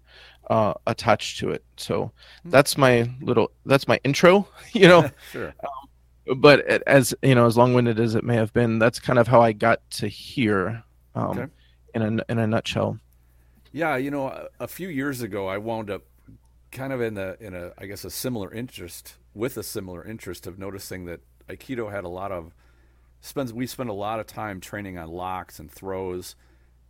uh, 0.50 0.74
attached 0.86 1.38
to 1.40 1.50
it. 1.50 1.64
So 1.76 2.12
hmm. 2.42 2.50
that's 2.50 2.76
my 2.76 3.10
little 3.20 3.50
that's 3.66 3.88
my 3.88 4.00
intro, 4.04 4.48
you 4.72 4.88
know. 4.88 5.10
sure. 5.32 5.54
Um, 6.28 6.38
but 6.38 6.60
as 6.86 7.14
you 7.22 7.34
know, 7.34 7.46
as 7.46 7.56
long-winded 7.56 7.98
as 7.98 8.14
it 8.14 8.22
may 8.22 8.36
have 8.36 8.52
been, 8.52 8.78
that's 8.78 9.00
kind 9.00 9.18
of 9.18 9.26
how 9.26 9.40
I 9.40 9.52
got 9.52 9.78
to 9.92 10.08
here, 10.08 10.84
um, 11.16 11.38
okay. 11.38 11.52
in 11.94 12.02
a 12.02 12.24
in 12.28 12.38
a 12.38 12.46
nutshell. 12.46 12.98
Yeah, 13.72 13.96
you 13.96 14.10
know, 14.10 14.28
a, 14.28 14.48
a 14.60 14.68
few 14.68 14.88
years 14.88 15.22
ago, 15.22 15.48
I 15.48 15.58
wound 15.58 15.90
up 15.90 16.02
kind 16.70 16.92
of 16.92 17.00
in 17.00 17.18
a 17.18 17.36
in 17.40 17.54
a 17.54 17.72
I 17.76 17.86
guess 17.86 18.04
a 18.04 18.10
similar 18.10 18.52
interest 18.52 19.16
with 19.34 19.56
a 19.56 19.62
similar 19.62 20.04
interest 20.04 20.46
of 20.46 20.58
noticing 20.58 21.06
that 21.06 21.20
Aikido 21.48 21.90
had 21.90 22.04
a 22.04 22.08
lot 22.08 22.30
of 22.30 22.52
spends 23.22 23.52
we 23.52 23.66
spend 23.66 23.88
a 23.88 23.94
lot 23.94 24.20
of 24.20 24.26
time 24.26 24.60
training 24.60 24.98
on 24.98 25.08
locks 25.08 25.58
and 25.58 25.70
throws 25.70 26.36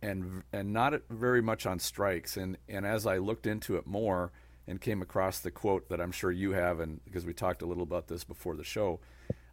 and 0.01 0.43
and 0.51 0.73
not 0.73 0.93
very 1.09 1.41
much 1.41 1.65
on 1.65 1.79
strikes. 1.79 2.35
And 2.35 2.57
and 2.67 2.85
as 2.85 3.07
I 3.07 3.17
looked 3.17 3.47
into 3.47 3.77
it 3.77 3.87
more 3.87 4.33
and 4.67 4.81
came 4.81 5.01
across 5.01 5.39
the 5.39 5.51
quote 5.51 5.89
that 5.89 6.01
I'm 6.01 6.11
sure 6.11 6.31
you 6.31 6.51
have 6.51 6.79
and 6.79 7.03
because 7.05 7.25
we 7.25 7.33
talked 7.33 7.61
a 7.61 7.65
little 7.65 7.83
about 7.83 8.07
this 8.07 8.23
before 8.23 8.55
the 8.55 8.63
show 8.63 8.99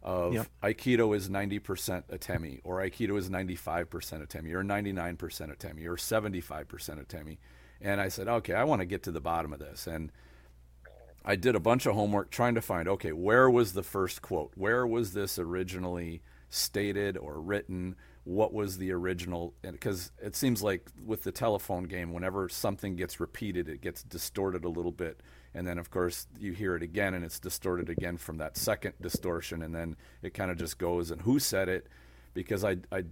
of 0.03 0.33
yep. 0.33 0.47
aikido 0.63 1.15
is 1.15 1.29
90% 1.29 1.61
atemi 2.09 2.59
or 2.63 2.77
aikido 2.77 3.17
is 3.19 3.29
95% 3.29 3.87
atemi 3.87 4.51
or 4.51 4.63
99% 4.63 5.17
atemi 5.17 5.85
or 5.85 5.95
75% 5.95 7.05
atemi 7.05 7.37
and 7.81 8.01
I 8.01 8.07
said 8.07 8.27
okay 8.27 8.53
I 8.53 8.63
want 8.63 8.81
to 8.81 8.85
get 8.85 9.03
to 9.03 9.11
the 9.11 9.21
bottom 9.21 9.53
of 9.53 9.59
this. 9.59 9.87
And 9.87 10.11
I 11.23 11.35
did 11.35 11.55
a 11.55 11.59
bunch 11.59 11.85
of 11.85 11.93
homework 11.93 12.31
trying 12.31 12.55
to 12.55 12.61
find 12.61 12.87
okay 12.87 13.11
where 13.11 13.49
was 13.49 13.73
the 13.73 13.83
first 13.83 14.21
quote? 14.21 14.51
Where 14.55 14.87
was 14.87 15.13
this 15.13 15.37
originally 15.37 16.23
stated 16.51 17.17
or 17.17 17.39
written 17.41 17.95
what 18.23 18.53
was 18.53 18.77
the 18.77 18.91
original 18.91 19.53
because 19.63 20.11
it 20.21 20.35
seems 20.35 20.61
like 20.61 20.87
with 21.03 21.23
the 21.23 21.31
telephone 21.31 21.85
game 21.85 22.13
whenever 22.13 22.47
something 22.47 22.95
gets 22.95 23.19
repeated 23.19 23.67
it 23.67 23.81
gets 23.81 24.03
distorted 24.03 24.63
a 24.63 24.69
little 24.69 24.91
bit. 24.91 25.21
And 25.53 25.65
then 25.65 25.79
of 25.79 25.89
course 25.89 26.27
you 26.39 26.53
hear 26.53 26.75
it 26.75 26.83
again 26.83 27.13
and 27.13 27.25
it's 27.25 27.39
distorted 27.39 27.89
again 27.89 28.17
from 28.17 28.37
that 28.37 28.57
second 28.57 28.93
distortion. 29.01 29.63
And 29.63 29.73
then 29.73 29.95
it 30.21 30.33
kind 30.33 30.51
of 30.51 30.57
just 30.57 30.77
goes. 30.77 31.09
And 31.09 31.21
who 31.21 31.39
said 31.39 31.67
it? 31.67 31.87
Because 32.33 32.63
I, 32.63 32.77
I, 32.91 33.03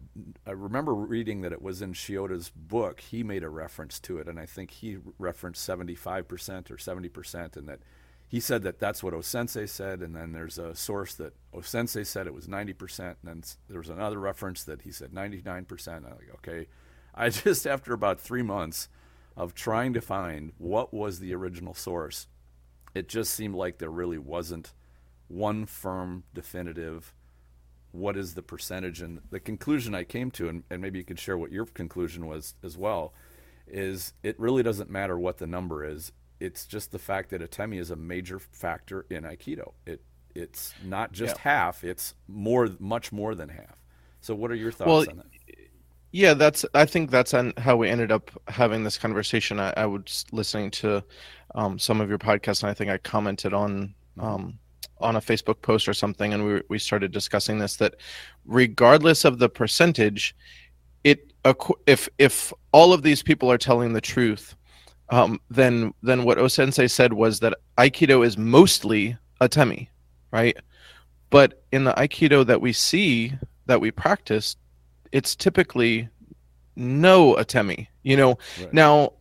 I 0.47 0.51
remember 0.51 0.93
reading 0.93 1.41
that 1.41 1.51
it 1.51 1.61
was 1.61 1.81
in 1.81 1.93
Shioda's 1.93 2.51
book. 2.55 3.01
He 3.01 3.23
made 3.23 3.43
a 3.43 3.49
reference 3.49 3.99
to 4.01 4.19
it. 4.19 4.29
And 4.29 4.39
I 4.39 4.45
think 4.45 4.71
he 4.71 4.97
referenced 5.17 5.67
75% 5.67 6.71
or 6.71 6.77
70% 6.77 7.57
and 7.57 7.67
that 7.67 7.79
he 8.29 8.39
said 8.39 8.61
that 8.61 8.79
that's 8.79 9.01
what 9.01 9.15
O-Sensei 9.15 9.65
said, 9.65 10.01
and 10.01 10.15
then 10.15 10.33
there's 10.33 10.59
a 10.59 10.75
source 10.75 11.15
that 11.15 11.33
O-Sensei 11.51 12.03
said 12.03 12.27
it 12.27 12.33
was 12.33 12.45
90%, 12.45 12.99
and 12.99 13.15
then 13.23 13.43
there 13.67 13.79
was 13.79 13.89
another 13.89 14.19
reference 14.19 14.63
that 14.65 14.83
he 14.83 14.91
said 14.91 15.11
99%. 15.11 15.87
I'm 15.87 16.03
like, 16.03 16.29
okay. 16.35 16.67
I 17.15 17.29
just, 17.29 17.65
after 17.65 17.91
about 17.91 18.21
three 18.21 18.43
months 18.43 18.87
of 19.35 19.55
trying 19.55 19.93
to 19.93 20.01
find 20.01 20.51
what 20.59 20.93
was 20.93 21.19
the 21.19 21.33
original 21.33 21.73
source, 21.73 22.27
it 22.93 23.09
just 23.09 23.33
seemed 23.33 23.55
like 23.55 23.79
there 23.79 23.89
really 23.89 24.19
wasn't 24.19 24.73
one 25.27 25.65
firm, 25.65 26.23
definitive, 26.31 27.15
what 27.91 28.15
is 28.15 28.35
the 28.35 28.43
percentage. 28.43 29.01
And 29.01 29.21
the 29.31 29.39
conclusion 29.39 29.95
I 29.95 30.03
came 30.03 30.29
to, 30.31 30.49
and, 30.49 30.63
and 30.69 30.83
maybe 30.83 30.99
you 30.99 31.05
could 31.05 31.19
share 31.19 31.37
what 31.37 31.51
your 31.51 31.65
conclusion 31.65 32.27
was 32.27 32.53
as 32.63 32.77
well, 32.77 33.11
is 33.67 34.13
it 34.21 34.39
really 34.39 34.61
doesn't 34.61 34.89
matter 34.89 35.17
what 35.17 35.39
the 35.39 35.47
number 35.47 35.83
is 35.83 36.11
it's 36.39 36.65
just 36.65 36.91
the 36.91 36.99
fact 36.99 37.29
that 37.31 37.41
atemi 37.41 37.79
is 37.79 37.91
a 37.91 37.95
major 37.95 38.39
factor 38.39 39.05
in 39.09 39.23
aikido. 39.23 39.73
It 39.85 40.01
it's 40.35 40.73
not 40.85 41.11
just 41.11 41.35
yeah. 41.37 41.41
half; 41.41 41.83
it's 41.83 42.15
more, 42.27 42.69
much 42.79 43.11
more 43.11 43.35
than 43.35 43.49
half. 43.49 43.77
So, 44.21 44.35
what 44.35 44.51
are 44.51 44.55
your 44.55 44.71
thoughts 44.71 44.87
well, 44.87 45.09
on 45.09 45.17
that? 45.17 45.25
Yeah, 46.11 46.33
that's. 46.33 46.65
I 46.73 46.85
think 46.85 47.11
that's 47.11 47.33
how 47.57 47.77
we 47.77 47.89
ended 47.89 48.11
up 48.11 48.31
having 48.47 48.83
this 48.83 48.97
conversation. 48.97 49.59
I, 49.59 49.73
I 49.77 49.85
was 49.85 50.25
listening 50.31 50.71
to 50.71 51.03
um, 51.55 51.77
some 51.77 52.01
of 52.01 52.09
your 52.09 52.17
podcasts, 52.17 52.63
and 52.63 52.69
I 52.69 52.73
think 52.73 52.89
I 52.89 52.97
commented 52.97 53.53
on 53.53 53.93
um, 54.17 54.57
on 54.99 55.15
a 55.15 55.21
Facebook 55.21 55.61
post 55.61 55.87
or 55.87 55.93
something, 55.93 56.33
and 56.33 56.45
we 56.45 56.61
we 56.69 56.79
started 56.79 57.11
discussing 57.11 57.59
this. 57.59 57.75
That 57.77 57.95
regardless 58.45 59.25
of 59.25 59.39
the 59.39 59.49
percentage, 59.49 60.35
it 61.03 61.31
if 61.85 62.09
if 62.17 62.53
all 62.71 62.91
of 62.93 63.03
these 63.03 63.21
people 63.21 63.51
are 63.51 63.57
telling 63.57 63.93
the 63.93 64.01
truth, 64.01 64.55
um, 65.09 65.39
then 65.49 65.93
then 66.03 66.23
what 66.23 66.37
Osensei 66.37 66.89
said 66.89 67.13
was 67.13 67.39
that 67.39 67.55
Aikido 67.77 68.25
is 68.25 68.37
mostly 68.37 69.17
atemi, 69.41 69.87
right? 70.31 70.57
But 71.29 71.63
in 71.71 71.83
the 71.83 71.93
Aikido 71.93 72.45
that 72.45 72.61
we 72.61 72.73
see 72.73 73.33
that 73.65 73.81
we 73.81 73.91
practice, 73.91 74.55
it's 75.11 75.35
typically 75.35 76.09
no 76.75 77.35
atemi. 77.35 77.87
You 78.03 78.17
know, 78.17 78.37
right. 78.59 78.73
now 78.73 79.13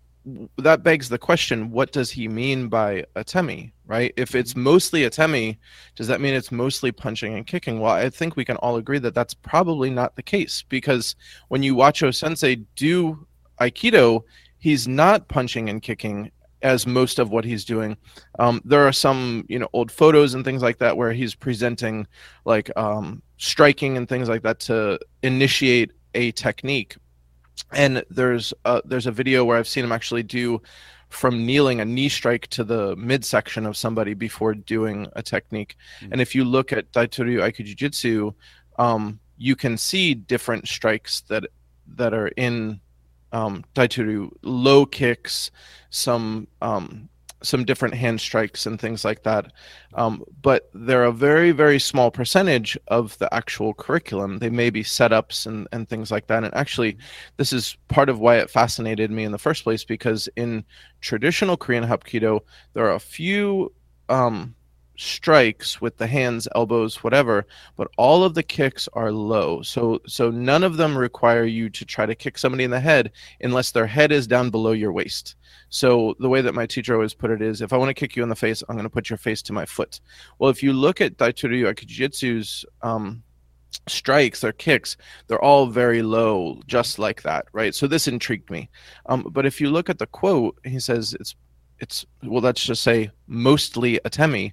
that 0.59 0.83
begs 0.83 1.09
the 1.09 1.19
question: 1.19 1.71
What 1.71 1.93
does 1.93 2.11
he 2.11 2.29
mean 2.29 2.69
by 2.69 3.05
atemi? 3.17 3.73
Right? 3.87 4.13
If 4.19 4.35
it's 4.35 4.53
mm-hmm. 4.53 4.65
mostly 4.65 5.03
atemi, 5.03 5.57
does 5.97 6.07
that 6.09 6.21
mean 6.21 6.35
it's 6.35 6.53
mostly 6.53 6.93
punching 6.93 7.35
and 7.35 7.47
kicking? 7.47 7.81
Well, 7.81 7.93
I 7.93 8.11
think 8.11 8.37
we 8.37 8.45
can 8.45 8.57
all 8.57 8.77
agree 8.77 8.99
that 8.99 9.15
that's 9.15 9.33
probably 9.33 9.89
not 9.89 10.17
the 10.17 10.23
case 10.23 10.63
because 10.69 11.17
when 11.49 11.63
you 11.63 11.75
watch 11.75 12.03
Osensei 12.03 12.67
do 12.77 13.27
Aikido, 13.59 14.25
he's 14.59 14.89
not 14.89 15.29
punching 15.29 15.69
and 15.69 15.83
kicking 15.83 16.31
as 16.63 16.87
most 16.87 17.19
of 17.19 17.31
what 17.31 17.45
he's 17.45 17.65
doing. 17.65 17.97
Um, 18.39 18.61
there 18.65 18.87
are 18.87 18.93
some, 18.93 19.45
you 19.49 19.59
know, 19.59 19.69
old 19.73 19.93
photos 19.93 20.35
and 20.35 20.45
things 20.45 20.63
like 20.63 20.79
that 20.79 20.97
where 20.97 21.13
he's 21.13 21.35
presenting 21.35 22.07
like 22.45 22.71
um, 22.77 23.23
striking 23.37 23.97
and 23.97 24.09
things 24.09 24.29
like 24.29 24.43
that 24.43 24.59
to 24.61 24.99
initiate 25.23 25.93
a 26.15 26.33
technique. 26.33 26.97
And 27.73 28.05
there's 28.11 28.53
a, 28.65 28.83
there's 28.85 29.07
a 29.07 29.13
video 29.13 29.45
where 29.45 29.57
I've 29.57 29.69
seen 29.69 29.85
him 29.85 29.93
actually 29.93 30.25
do 30.25 30.61
from 31.09 31.47
kneeling 31.47 31.81
a 31.81 31.85
knee 31.85 32.09
strike 32.09 32.47
to 32.49 32.65
the 32.65 32.95
midsection 32.97 33.65
of 33.65 33.77
somebody 33.77 34.15
before 34.15 34.55
doing 34.55 35.07
a 35.15 35.23
technique. 35.23 35.77
Mm-hmm. 36.01 36.13
And 36.13 36.21
if 36.21 36.35
you 36.35 36.45
look 36.45 36.73
at 36.73 36.93
Daitoryu 36.93 37.41
Aikido 37.41 37.65
Jiu-Jitsu, 37.65 38.33
um, 38.79 39.21
you 39.37 39.57
can 39.57 39.77
see 39.77 40.15
different 40.15 40.67
strikes 40.67 41.23
that 41.29 41.45
that 41.95 42.13
are 42.13 42.29
in 42.29 42.81
um, 43.33 43.65
Daitoryu 43.75 44.31
low 44.43 44.87
kicks, 44.87 45.51
some 45.91 46.49
um, 46.63 47.09
some 47.43 47.65
different 47.65 47.95
hand 47.95 48.21
strikes 48.21 48.67
and 48.67 48.81
things 48.81 49.05
like 49.05 49.23
that. 49.23 49.53
Um, 49.95 50.25
but 50.43 50.71
they're 50.75 51.05
a 51.05 51.13
very, 51.13 51.53
very 51.53 51.79
small 51.79 52.11
percentage 52.11 52.77
of 52.89 53.17
the 53.19 53.33
actual 53.33 53.75
curriculum. 53.75 54.39
They 54.39 54.51
may 54.51 54.71
be 54.71 54.83
setups 54.83 55.47
and, 55.47 55.69
and 55.73 55.89
things 55.89 56.11
like 56.11 56.27
that. 56.27 56.45
And 56.45 56.55
actually, 56.55 56.99
this 57.37 57.53
is 57.53 57.77
part 57.89 58.09
of 58.09 58.19
why 58.19 58.37
it 58.39 58.51
fascinated 58.51 59.11
me 59.11 59.25
in 59.25 59.33
the 59.33 59.39
first 59.39 59.63
place 59.63 59.85
because 59.85 60.29
in 60.37 60.65
traditional 61.01 61.57
Korean 61.57 61.85
Hapkido, 61.85 62.41
there 62.75 62.87
are 62.87 62.95
a 62.95 63.01
few 63.01 63.73
um, 64.09 64.55
strikes 64.99 65.81
with 65.81 65.97
the 65.97 66.09
hands, 66.09 66.49
elbows, 66.57 67.05
whatever, 67.05 67.47
but 67.77 67.89
all 67.97 68.25
of 68.25 68.35
the 68.35 68.43
kicks 68.43 68.89
are 68.95 69.13
low. 69.13 69.63
So 69.63 70.01
so 70.07 70.31
none 70.31 70.65
of 70.65 70.77
them 70.77 70.99
require 70.99 71.45
you 71.45 71.71
to 71.71 71.85
try 71.85 72.05
to 72.05 72.17
kick 72.17 72.37
somebody 72.37 72.65
in 72.65 72.73
the 72.73 72.81
head 72.81 73.13
unless 73.41 73.71
their 73.71 73.87
head 73.87 74.11
is 74.11 74.27
down 74.27 74.51
below 74.51 74.73
your 74.73 74.93
waist. 74.93 75.37
So 75.69 76.17
the 76.19 76.29
way 76.29 76.41
that 76.41 76.55
my 76.55 76.67
teacher 76.67 76.95
always 76.95 77.15
put 77.15 77.31
it 77.31 77.41
is 77.41 77.63
if 77.63 77.73
I 77.73 77.77
want 77.77 77.91
to 77.91 77.95
kick 77.95 78.17
you 78.17 78.25
in 78.25 78.29
the 78.29 78.35
face, 78.35 78.63
I'm 78.69 78.75
going 78.75 78.85
to 78.85 78.91
put 78.91 79.09
your 79.09 79.19
face 79.19 79.41
to 79.43 79.53
my 79.53 79.65
foot. 79.65 80.01
Well, 80.41 80.51
if 80.51 80.65
you 80.65 80.73
look 80.73 81.01
at 81.01 81.17
Daitoryu 81.17 81.77
Jiu-Jitsu's 81.77 82.65
um, 82.83 83.23
strikes 83.87 84.43
or 84.43 84.51
kicks, 84.53 84.97
they're 85.29 85.45
all 85.45 85.67
very 85.67 86.03
low, 86.03 86.61
just 86.67 86.99
like 86.99 87.23
that, 87.23 87.47
right? 87.53 87.73
So 87.75 87.87
this 87.87 88.09
intrigued 88.09 88.51
me. 88.51 88.69
Um, 89.07 89.29
but 89.31 89.47
if 89.47 89.61
you 89.61 89.71
look 89.71 89.89
at 89.89 89.99
the 89.99 90.07
quote, 90.07 90.59
he 90.65 90.81
says 90.81 91.15
it's 91.21 91.37
it's 91.81 92.05
well, 92.25 92.43
let's 92.43 92.65
just 92.65 92.83
say 92.83 93.11
mostly 93.29 94.01
atemi 94.05 94.53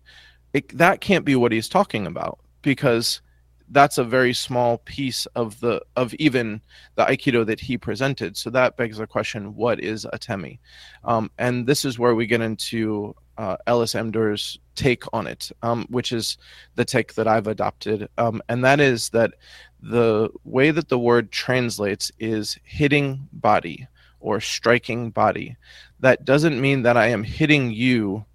it, 0.55 0.69
that 0.77 1.01
can't 1.01 1.25
be 1.25 1.35
what 1.35 1.51
he's 1.51 1.67
talking 1.67 2.07
about 2.07 2.39
because 2.61 3.21
that's 3.69 3.97
a 3.97 4.05
very 4.05 4.33
small 4.33 4.77
piece 4.77 5.25
of 5.35 5.59
the 5.59 5.81
of 5.97 6.13
even 6.13 6.61
the 6.95 7.03
aikido 7.03 7.45
that 7.45 7.59
he 7.59 7.77
presented. 7.77 8.37
So 8.37 8.49
that 8.51 8.77
begs 8.77 8.97
the 8.97 9.05
question 9.05 9.55
what 9.55 9.81
is 9.81 10.07
atemi 10.13 10.59
um, 11.03 11.29
and 11.37 11.67
this 11.67 11.83
is 11.83 11.99
where 11.99 12.15
we 12.15 12.25
get 12.25 12.39
into 12.39 13.13
uh, 13.37 13.57
ellis 13.67 13.95
amdur's 13.95 14.57
take 14.75 15.03
on 15.11 15.27
it 15.27 15.51
um, 15.61 15.85
which 15.89 16.13
is 16.13 16.37
the 16.75 16.85
take 16.85 17.15
that 17.15 17.27
i've 17.27 17.47
adopted. 17.47 18.07
Um, 18.17 18.41
and 18.47 18.63
that 18.63 18.79
is 18.79 19.09
that 19.09 19.33
the 19.81 20.29
way 20.45 20.71
that 20.71 20.87
the 20.87 20.99
word 20.99 21.33
translates 21.33 22.13
is 22.17 22.57
hitting 22.63 23.27
body 23.33 23.87
or 24.21 24.39
striking 24.39 25.11
body. 25.11 25.57
That 25.99 26.23
doesn't 26.23 26.61
mean 26.61 26.83
that 26.83 26.95
i 26.95 27.07
am 27.07 27.23
hitting 27.23 27.71
you 27.71 28.25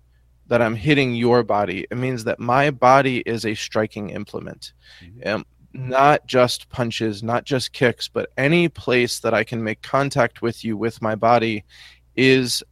that 0.50 0.60
I'm 0.60 0.74
hitting 0.74 1.14
your 1.14 1.44
body. 1.44 1.86
It 1.92 1.96
means 1.96 2.24
that 2.24 2.40
my 2.40 2.72
body 2.72 3.20
is 3.24 3.46
a 3.46 3.54
striking 3.54 4.10
implement. 4.10 4.72
Mm-hmm. 5.00 5.28
Um, 5.28 5.46
not 5.72 6.26
just 6.26 6.68
punches, 6.70 7.22
not 7.22 7.44
just 7.44 7.72
kicks, 7.72 8.08
but 8.08 8.30
any 8.36 8.68
place 8.68 9.20
that 9.20 9.32
I 9.32 9.44
can 9.44 9.62
make 9.62 9.80
contact 9.82 10.42
with 10.42 10.64
you 10.64 10.76
with 10.76 11.00
my 11.00 11.14
body 11.14 11.64
is 12.16 12.64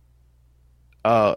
uh, 1.05 1.37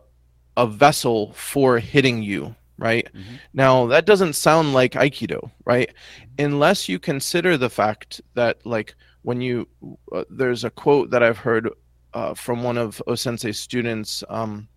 a 0.58 0.66
vessel 0.66 1.32
for 1.34 1.78
hitting 1.78 2.24
you, 2.24 2.56
right? 2.80 3.08
Mm-hmm. 3.14 3.36
Now, 3.54 3.86
that 3.86 4.08
doesn't 4.08 4.34
sound 4.34 4.74
like 4.74 4.94
Aikido, 4.94 5.52
right? 5.66 5.90
Mm-hmm. 5.90 6.46
Unless 6.46 6.90
you 6.90 6.98
consider 6.98 7.56
the 7.56 7.70
fact 7.70 8.20
that, 8.34 8.66
like, 8.66 8.96
when 9.22 9.42
you, 9.42 9.68
uh, 10.12 10.24
there's 10.32 10.64
a 10.64 10.72
quote 10.72 11.12
that 11.12 11.22
I've 11.22 11.38
heard 11.38 11.70
uh, 12.16 12.34
from 12.34 12.64
one 12.64 12.80
of 12.80 13.00
Osensei's 13.08 13.60
students. 13.60 14.24
Um, 14.28 14.68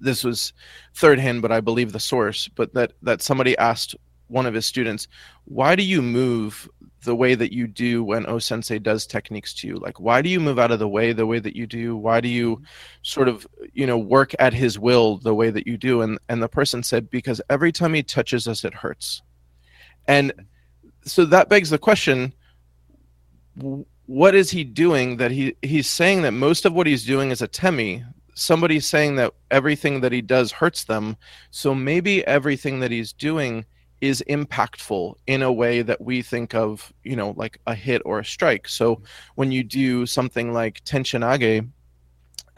this 0.00 0.24
was 0.24 0.52
third 0.94 1.18
hand, 1.18 1.42
but 1.42 1.52
I 1.52 1.60
believe 1.60 1.92
the 1.92 2.00
source, 2.00 2.48
but 2.48 2.74
that, 2.74 2.92
that 3.02 3.22
somebody 3.22 3.56
asked 3.58 3.94
one 4.28 4.46
of 4.46 4.54
his 4.54 4.66
students, 4.66 5.08
why 5.44 5.76
do 5.76 5.82
you 5.82 6.02
move 6.02 6.68
the 7.04 7.14
way 7.14 7.34
that 7.36 7.52
you 7.52 7.66
do 7.68 8.02
when 8.02 8.26
O 8.26 8.38
Sensei 8.38 8.78
does 8.78 9.06
techniques 9.06 9.54
to 9.54 9.68
you? 9.68 9.76
Like, 9.76 10.00
why 10.00 10.22
do 10.22 10.28
you 10.28 10.40
move 10.40 10.58
out 10.58 10.72
of 10.72 10.80
the 10.80 10.88
way 10.88 11.12
the 11.12 11.26
way 11.26 11.38
that 11.38 11.54
you 11.54 11.66
do? 11.66 11.96
Why 11.96 12.20
do 12.20 12.28
you 12.28 12.56
mm-hmm. 12.56 12.64
sort 13.02 13.28
of, 13.28 13.46
you 13.72 13.86
know, 13.86 13.98
work 13.98 14.34
at 14.38 14.52
his 14.52 14.78
will 14.78 15.18
the 15.18 15.34
way 15.34 15.50
that 15.50 15.66
you 15.66 15.76
do? 15.76 16.02
And, 16.02 16.18
and 16.28 16.42
the 16.42 16.48
person 16.48 16.82
said, 16.82 17.08
because 17.08 17.40
every 17.48 17.70
time 17.70 17.94
he 17.94 18.02
touches 18.02 18.48
us, 18.48 18.64
it 18.64 18.74
hurts. 18.74 19.22
And 20.08 20.32
so 21.04 21.24
that 21.26 21.48
begs 21.48 21.70
the 21.70 21.78
question, 21.78 22.32
what 24.06 24.34
is 24.34 24.50
he 24.50 24.64
doing 24.64 25.16
that 25.18 25.30
he, 25.30 25.56
he's 25.62 25.88
saying 25.88 26.22
that 26.22 26.32
most 26.32 26.64
of 26.64 26.72
what 26.72 26.86
he's 26.86 27.04
doing 27.04 27.30
is 27.30 27.40
atemi 27.40 28.04
somebody's 28.36 28.86
saying 28.86 29.16
that 29.16 29.32
everything 29.50 30.00
that 30.02 30.12
he 30.12 30.22
does 30.22 30.52
hurts 30.52 30.84
them. 30.84 31.16
So 31.50 31.74
maybe 31.74 32.24
everything 32.26 32.80
that 32.80 32.90
he's 32.90 33.12
doing 33.12 33.64
is 34.00 34.22
impactful 34.28 35.14
in 35.26 35.42
a 35.42 35.52
way 35.52 35.82
that 35.82 36.00
we 36.00 36.20
think 36.22 36.54
of, 36.54 36.92
you 37.02 37.16
know, 37.16 37.30
like 37.36 37.58
a 37.66 37.74
hit 37.74 38.02
or 38.04 38.20
a 38.20 38.24
strike. 38.24 38.68
So 38.68 39.00
when 39.36 39.50
you 39.50 39.64
do 39.64 40.04
something 40.04 40.52
like 40.52 40.84
tenchinage, 40.84 41.68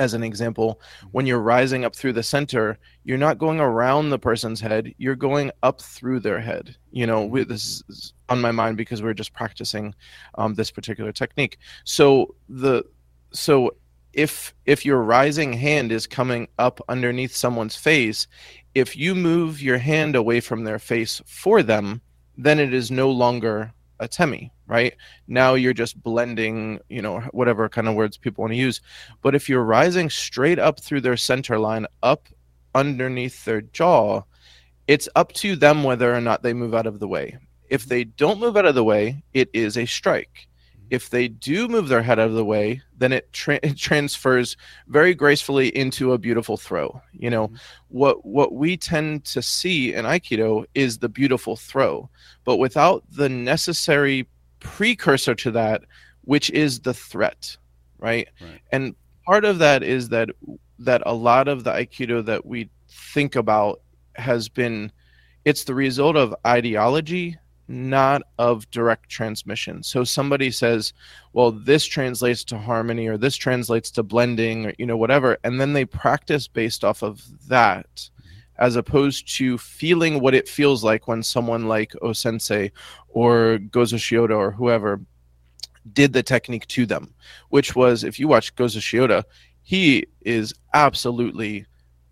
as 0.00 0.14
an 0.14 0.22
example, 0.22 0.80
when 1.10 1.26
you're 1.26 1.40
rising 1.40 1.84
up 1.84 1.94
through 1.94 2.12
the 2.12 2.22
center, 2.22 2.78
you're 3.04 3.18
not 3.18 3.38
going 3.38 3.58
around 3.60 4.10
the 4.10 4.18
person's 4.18 4.60
head, 4.60 4.94
you're 4.98 5.16
going 5.16 5.50
up 5.62 5.80
through 5.80 6.20
their 6.20 6.40
head. 6.40 6.76
You 6.92 7.06
know, 7.06 7.24
we, 7.24 7.44
this 7.44 7.82
is 7.88 8.12
on 8.28 8.40
my 8.40 8.52
mind 8.52 8.76
because 8.76 9.02
we're 9.02 9.14
just 9.14 9.32
practicing 9.32 9.94
um, 10.36 10.54
this 10.54 10.70
particular 10.70 11.10
technique. 11.12 11.58
So 11.84 12.34
the 12.48 12.84
so 13.32 13.74
if 14.12 14.54
if 14.64 14.84
your 14.84 15.02
rising 15.02 15.52
hand 15.52 15.92
is 15.92 16.06
coming 16.06 16.48
up 16.58 16.80
underneath 16.88 17.34
someone's 17.34 17.76
face 17.76 18.26
if 18.74 18.96
you 18.96 19.14
move 19.14 19.60
your 19.60 19.78
hand 19.78 20.16
away 20.16 20.40
from 20.40 20.64
their 20.64 20.78
face 20.78 21.20
for 21.26 21.62
them 21.62 22.00
then 22.36 22.58
it 22.58 22.72
is 22.72 22.90
no 22.90 23.10
longer 23.10 23.72
atemi 24.00 24.50
right? 24.68 24.94
Now 25.26 25.54
you're 25.54 25.72
just 25.72 26.00
blending 26.00 26.78
you 26.88 27.02
know 27.02 27.20
whatever 27.32 27.68
kind 27.68 27.88
of 27.88 27.94
words 27.94 28.16
people 28.16 28.42
want 28.42 28.52
to 28.52 28.58
use. 28.58 28.80
But 29.22 29.34
if 29.34 29.48
you're 29.48 29.64
rising 29.64 30.10
straight 30.10 30.58
up 30.58 30.78
through 30.78 31.00
their 31.00 31.16
center 31.16 31.58
line 31.58 31.86
up 32.02 32.28
underneath 32.74 33.44
their 33.44 33.62
jaw 33.62 34.22
it's 34.86 35.08
up 35.16 35.32
to 35.34 35.56
them 35.56 35.84
whether 35.84 36.14
or 36.14 36.20
not 36.20 36.42
they 36.42 36.54
move 36.54 36.74
out 36.74 36.86
of 36.86 36.98
the 36.98 37.08
way. 37.08 37.36
If 37.68 37.84
they 37.84 38.04
don't 38.04 38.40
move 38.40 38.56
out 38.56 38.64
of 38.64 38.74
the 38.74 38.84
way 38.84 39.22
it 39.34 39.50
is 39.52 39.76
a 39.76 39.86
strike 39.86 40.47
if 40.90 41.10
they 41.10 41.28
do 41.28 41.68
move 41.68 41.88
their 41.88 42.02
head 42.02 42.18
out 42.18 42.28
of 42.28 42.34
the 42.34 42.44
way, 42.44 42.82
then 42.96 43.12
it, 43.12 43.32
tra- 43.32 43.60
it 43.62 43.76
transfers 43.76 44.56
very 44.86 45.14
gracefully 45.14 45.68
into 45.76 46.12
a 46.12 46.18
beautiful 46.18 46.56
throw. 46.56 47.00
You 47.12 47.30
know, 47.30 47.48
mm-hmm. 47.48 47.56
what 47.88 48.24
what 48.24 48.54
we 48.54 48.76
tend 48.76 49.24
to 49.26 49.42
see 49.42 49.94
in 49.94 50.04
Aikido 50.04 50.66
is 50.74 50.98
the 50.98 51.08
beautiful 51.08 51.56
throw, 51.56 52.08
but 52.44 52.56
without 52.56 53.04
the 53.10 53.28
necessary 53.28 54.28
precursor 54.60 55.34
to 55.36 55.50
that, 55.52 55.82
which 56.22 56.50
is 56.50 56.80
the 56.80 56.94
threat, 56.94 57.56
right? 57.98 58.28
right? 58.40 58.60
And 58.72 58.94
part 59.24 59.44
of 59.44 59.58
that 59.58 59.82
is 59.82 60.08
that 60.10 60.30
that 60.78 61.02
a 61.06 61.14
lot 61.14 61.48
of 61.48 61.64
the 61.64 61.72
Aikido 61.72 62.24
that 62.24 62.46
we 62.46 62.70
think 62.88 63.36
about 63.36 63.80
has 64.14 64.48
been 64.48 64.90
it's 65.44 65.64
the 65.64 65.74
result 65.74 66.16
of 66.16 66.34
ideology 66.46 67.36
not 67.68 68.22
of 68.38 68.70
direct 68.70 69.08
transmission. 69.10 69.82
So 69.82 70.02
somebody 70.02 70.50
says, 70.50 70.92
well, 71.32 71.52
this 71.52 71.84
translates 71.84 72.42
to 72.44 72.58
harmony 72.58 73.06
or 73.06 73.18
this 73.18 73.36
translates 73.36 73.90
to 73.92 74.02
blending 74.02 74.66
or, 74.66 74.74
you 74.78 74.86
know, 74.86 74.96
whatever. 74.96 75.38
And 75.44 75.60
then 75.60 75.74
they 75.74 75.84
practice 75.84 76.48
based 76.48 76.84
off 76.84 77.02
of 77.02 77.22
that 77.48 77.86
mm-hmm. 77.94 78.28
as 78.58 78.76
opposed 78.76 79.28
to 79.36 79.58
feeling 79.58 80.20
what 80.20 80.34
it 80.34 80.48
feels 80.48 80.82
like 80.82 81.06
when 81.06 81.22
someone 81.22 81.68
like 81.68 81.92
Osensei 82.02 82.72
or 83.08 83.58
Gozo 83.70 83.98
Shioda 83.98 84.36
or 84.36 84.50
whoever 84.50 85.00
did 85.92 86.12
the 86.12 86.22
technique 86.22 86.66
to 86.68 86.86
them, 86.86 87.14
which 87.50 87.76
was 87.76 88.04
if 88.04 88.18
you 88.18 88.28
watch 88.28 88.54
Gozo 88.56 88.80
Shioda, 88.80 89.24
he 89.62 90.06
is 90.22 90.54
absolutely 90.72 91.66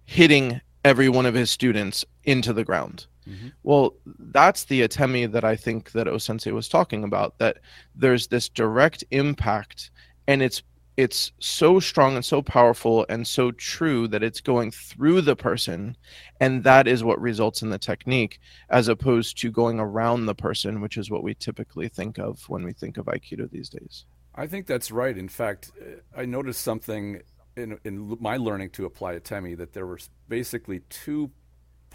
hitting 0.04 0.60
every 0.84 1.08
one 1.08 1.26
of 1.26 1.34
his 1.34 1.50
students 1.50 2.04
into 2.24 2.52
the 2.52 2.64
ground. 2.64 3.06
Mm-hmm. 3.28 3.48
Well, 3.62 3.94
that's 4.06 4.64
the 4.64 4.82
atemi 4.82 5.30
that 5.32 5.44
I 5.44 5.56
think 5.56 5.92
that 5.92 6.06
Osensei 6.06 6.52
was 6.52 6.68
talking 6.68 7.04
about. 7.04 7.38
That 7.38 7.58
there's 7.94 8.28
this 8.28 8.48
direct 8.48 9.04
impact, 9.10 9.90
and 10.28 10.42
it's 10.42 10.62
it's 10.96 11.32
so 11.40 11.78
strong 11.78 12.14
and 12.14 12.24
so 12.24 12.40
powerful 12.40 13.04
and 13.10 13.26
so 13.26 13.50
true 13.52 14.08
that 14.08 14.22
it's 14.22 14.40
going 14.40 14.70
through 14.70 15.20
the 15.20 15.36
person 15.36 15.96
and 16.40 16.64
that 16.64 16.88
is 16.88 17.04
what 17.04 17.20
results 17.20 17.62
in 17.62 17.68
the 17.68 17.78
technique 17.78 18.40
as 18.70 18.88
opposed 18.88 19.38
to 19.38 19.50
going 19.50 19.78
around 19.78 20.24
the 20.24 20.34
person 20.34 20.80
which 20.80 20.96
is 20.96 21.10
what 21.10 21.22
we 21.22 21.34
typically 21.34 21.88
think 21.88 22.18
of 22.18 22.42
when 22.48 22.64
we 22.64 22.72
think 22.72 22.96
of 22.96 23.06
aikido 23.06 23.50
these 23.50 23.68
days 23.68 24.06
i 24.34 24.46
think 24.46 24.66
that's 24.66 24.90
right 24.90 25.18
in 25.18 25.28
fact 25.28 25.70
i 26.16 26.24
noticed 26.24 26.62
something 26.62 27.20
in, 27.56 27.78
in 27.84 28.16
my 28.20 28.36
learning 28.36 28.70
to 28.70 28.86
apply 28.86 29.18
atemi 29.18 29.56
that 29.56 29.72
there 29.72 29.86
were 29.86 29.98
basically 30.28 30.80
two 30.88 31.30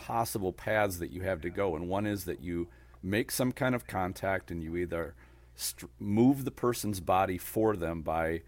possible 0.02 0.52
paths 0.52 0.98
that 0.98 1.12
you 1.12 1.22
have 1.22 1.42
to 1.42 1.50
go 1.50 1.76
and 1.76 1.88
one 1.88 2.08
is 2.08 2.26
that 2.26 2.42
you 2.42 2.68
make 3.04 3.30
some 3.30 3.52
kind 3.52 3.76
of 3.76 3.86
contact 3.86 4.50
and 4.50 4.64
you 4.64 4.76
either 4.76 5.14
st- 5.56 5.92
move 6.00 6.46
the 6.46 6.52
person's 6.52 7.00
body 7.00 7.38
for 7.38 7.76
them 7.76 8.02
by 8.02 8.42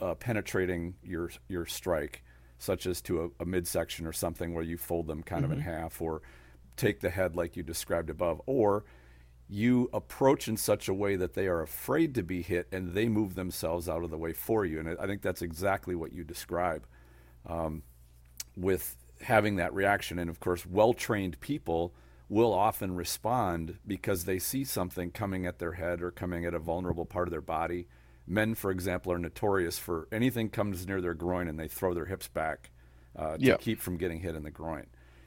uh, 0.00 0.14
penetrating 0.14 0.94
your 1.02 1.30
your 1.48 1.66
strike, 1.66 2.22
such 2.58 2.86
as 2.86 3.00
to 3.02 3.32
a, 3.38 3.42
a, 3.42 3.46
midsection 3.46 4.06
or 4.06 4.12
something 4.12 4.54
where 4.54 4.62
you 4.62 4.76
fold 4.76 5.06
them 5.06 5.22
kind 5.22 5.42
mm-hmm. 5.42 5.52
of 5.52 5.58
in 5.58 5.64
mm-hmm. 5.64 5.74
half, 5.74 6.00
or 6.00 6.22
take 6.76 7.00
the 7.00 7.10
head 7.10 7.34
like 7.34 7.56
you 7.56 7.62
described 7.62 8.10
above, 8.10 8.40
or 8.46 8.84
you 9.48 9.88
approach 9.92 10.46
in 10.46 10.56
such 10.56 10.88
a 10.88 10.94
way 10.94 11.16
that 11.16 11.34
they 11.34 11.46
are 11.46 11.62
afraid 11.62 12.14
to 12.14 12.22
be 12.22 12.42
hit 12.42 12.68
and 12.70 12.92
they 12.92 13.08
move 13.08 13.34
themselves 13.34 13.88
out 13.88 14.04
of 14.04 14.10
the 14.10 14.18
way 14.18 14.32
for 14.32 14.66
you. 14.66 14.78
And 14.78 14.96
I 15.00 15.06
think 15.06 15.22
that's 15.22 15.40
exactly 15.40 15.94
what 15.94 16.12
you 16.12 16.22
describe 16.22 16.86
um, 17.46 17.82
with 18.58 18.94
having 19.22 19.56
that 19.56 19.74
reaction. 19.74 20.18
And 20.18 20.30
of 20.30 20.40
course, 20.40 20.66
well 20.66 20.94
trained 20.94 21.40
people 21.40 21.94
will 22.28 22.52
often 22.52 22.94
respond 22.94 23.78
because 23.86 24.24
they 24.24 24.38
see 24.38 24.64
something 24.64 25.10
coming 25.10 25.46
at 25.46 25.58
their 25.58 25.72
head 25.72 26.02
or 26.02 26.10
coming 26.10 26.44
at 26.44 26.54
a 26.54 26.58
vulnerable 26.58 27.06
part 27.06 27.26
of 27.26 27.32
their 27.32 27.40
body 27.40 27.86
men, 28.28 28.54
for 28.54 28.70
example, 28.70 29.12
are 29.12 29.18
notorious 29.18 29.78
for 29.78 30.06
anything 30.12 30.50
comes 30.50 30.86
near 30.86 31.00
their 31.00 31.14
groin 31.14 31.48
and 31.48 31.58
they 31.58 31.68
throw 31.68 31.94
their 31.94 32.04
hips 32.04 32.28
back 32.28 32.70
uh, 33.16 33.36
to 33.36 33.44
yep. 33.44 33.60
keep 33.60 33.80
from 33.80 33.96
getting 33.96 34.20
hit 34.20 34.34
in 34.34 34.42
the 34.42 34.50
groin. 34.50 34.86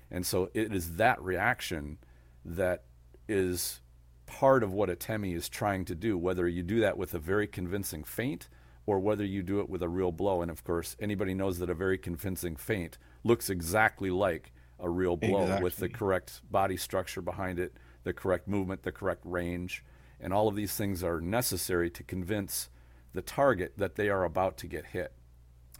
And 0.10 0.26
so 0.26 0.50
it 0.54 0.74
is 0.74 0.98
that 0.98 1.22
reaction 1.22 1.98
that 2.46 2.84
is 3.28 3.82
part 4.26 4.64
of 4.64 4.72
what 4.72 4.90
Atemi 4.90 5.36
is 5.36 5.50
trying 5.50 5.86
to 5.86 5.96
do, 5.96 6.18
whether 6.18 6.48
you 6.48 6.64
do 6.64 6.80
that 6.82 6.98
with 6.98 7.14
a 7.14 7.20
very 7.20 7.48
convincing 7.48 8.04
feint 8.04 8.48
or 8.86 9.00
whether 9.00 9.24
you 9.24 9.44
do 9.44 9.60
it 9.60 9.70
with 9.70 9.82
a 9.82 9.90
real 9.90 10.12
blow. 10.12 10.42
And 10.42 10.52
of 10.52 10.64
course, 10.64 10.96
anybody 11.00 11.34
knows 11.34 11.60
that 11.60 11.70
a 11.70 11.76
very 11.76 11.98
convincing 11.98 12.56
feint 12.56 12.98
looks 13.24 13.50
exactly 13.50 14.10
like 14.10 14.52
a 14.80 14.90
real 14.90 15.16
blow 15.16 15.44
exactly. 15.44 15.64
with 15.64 15.78
the 15.78 15.90
correct 15.90 16.42
body 16.50 16.78
structure 16.78 17.22
behind 17.22 17.60
it, 17.60 17.74
the 18.04 18.14
correct 18.14 18.48
movement, 18.48 18.84
the 18.84 18.92
correct 18.92 19.22
range. 19.24 19.84
And 20.20 20.34
all 20.34 20.48
of 20.48 20.56
these 20.56 20.76
things 20.76 21.04
are 21.04 21.22
necessary 21.22 21.90
to 21.92 22.04
convince 22.04 22.70
the 23.14 23.22
target 23.22 23.74
that 23.78 23.96
they 23.96 24.10
are 24.10 24.24
about 24.24 24.58
to 24.58 24.68
get 24.68 24.88
hit. 24.88 25.14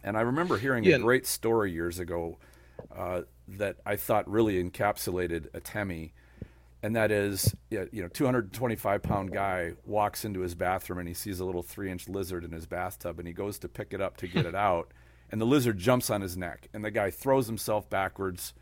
And 0.04 0.16
I 0.16 0.22
remember 0.22 0.58
hearing 0.58 0.84
yeah. 0.84 0.96
a 0.96 0.98
great 0.98 1.26
story 1.26 1.72
years 1.72 1.98
ago 1.98 2.38
uh, 2.94 3.22
that 3.48 3.76
I 3.86 3.96
thought 3.96 4.28
really 4.28 4.62
encapsulated 4.62 5.50
Atemi, 5.50 6.12
and 6.82 6.96
that 6.96 7.10
is, 7.10 7.54
you 7.70 7.88
know, 7.92 8.08
225 8.08 9.02
pound 9.02 9.32
guy 9.32 9.72
walks 9.84 10.24
into 10.24 10.40
his 10.40 10.54
bathroom 10.54 10.98
and 10.98 11.06
he 11.06 11.14
sees 11.14 11.38
a 11.38 11.44
little 11.44 11.62
three 11.62 11.90
inch 11.90 12.08
lizard 12.08 12.44
in 12.44 12.52
his 12.52 12.66
bathtub, 12.66 13.18
and 13.18 13.28
he 13.28 13.34
goes 13.34 13.58
to 13.60 13.68
pick 13.68 13.92
it 13.92 14.00
up 14.00 14.16
to 14.18 14.26
get 14.26 14.46
it 14.46 14.54
out, 14.56 14.92
and 15.30 15.40
the 15.40 15.46
lizard 15.46 15.78
jumps 15.78 16.10
on 16.10 16.20
his 16.20 16.36
neck, 16.36 16.68
and 16.72 16.84
the 16.84 16.90
guy 16.90 17.10
throws 17.10 17.46
himself 17.46 17.88
backwards, 17.88 18.52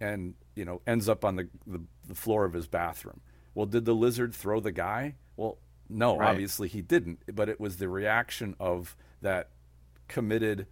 and 0.00 0.34
you 0.54 0.64
know 0.64 0.80
ends 0.86 1.08
up 1.08 1.24
on 1.24 1.36
the, 1.36 1.48
the, 1.66 1.80
the 2.06 2.14
floor 2.14 2.44
of 2.44 2.52
his 2.52 2.66
bathroom. 2.66 3.20
Well, 3.54 3.66
did 3.66 3.84
the 3.84 3.94
lizard 3.94 4.34
throw 4.34 4.60
the 4.60 4.72
guy? 4.72 5.16
Well, 5.36 5.58
no, 5.88 6.16
right. 6.16 6.28
obviously 6.28 6.68
he 6.68 6.82
didn't. 6.82 7.34
But 7.34 7.48
it 7.48 7.60
was 7.60 7.78
the 7.78 7.88
reaction 7.88 8.54
of 8.60 8.96
that 9.22 9.50
committed, 10.06 10.66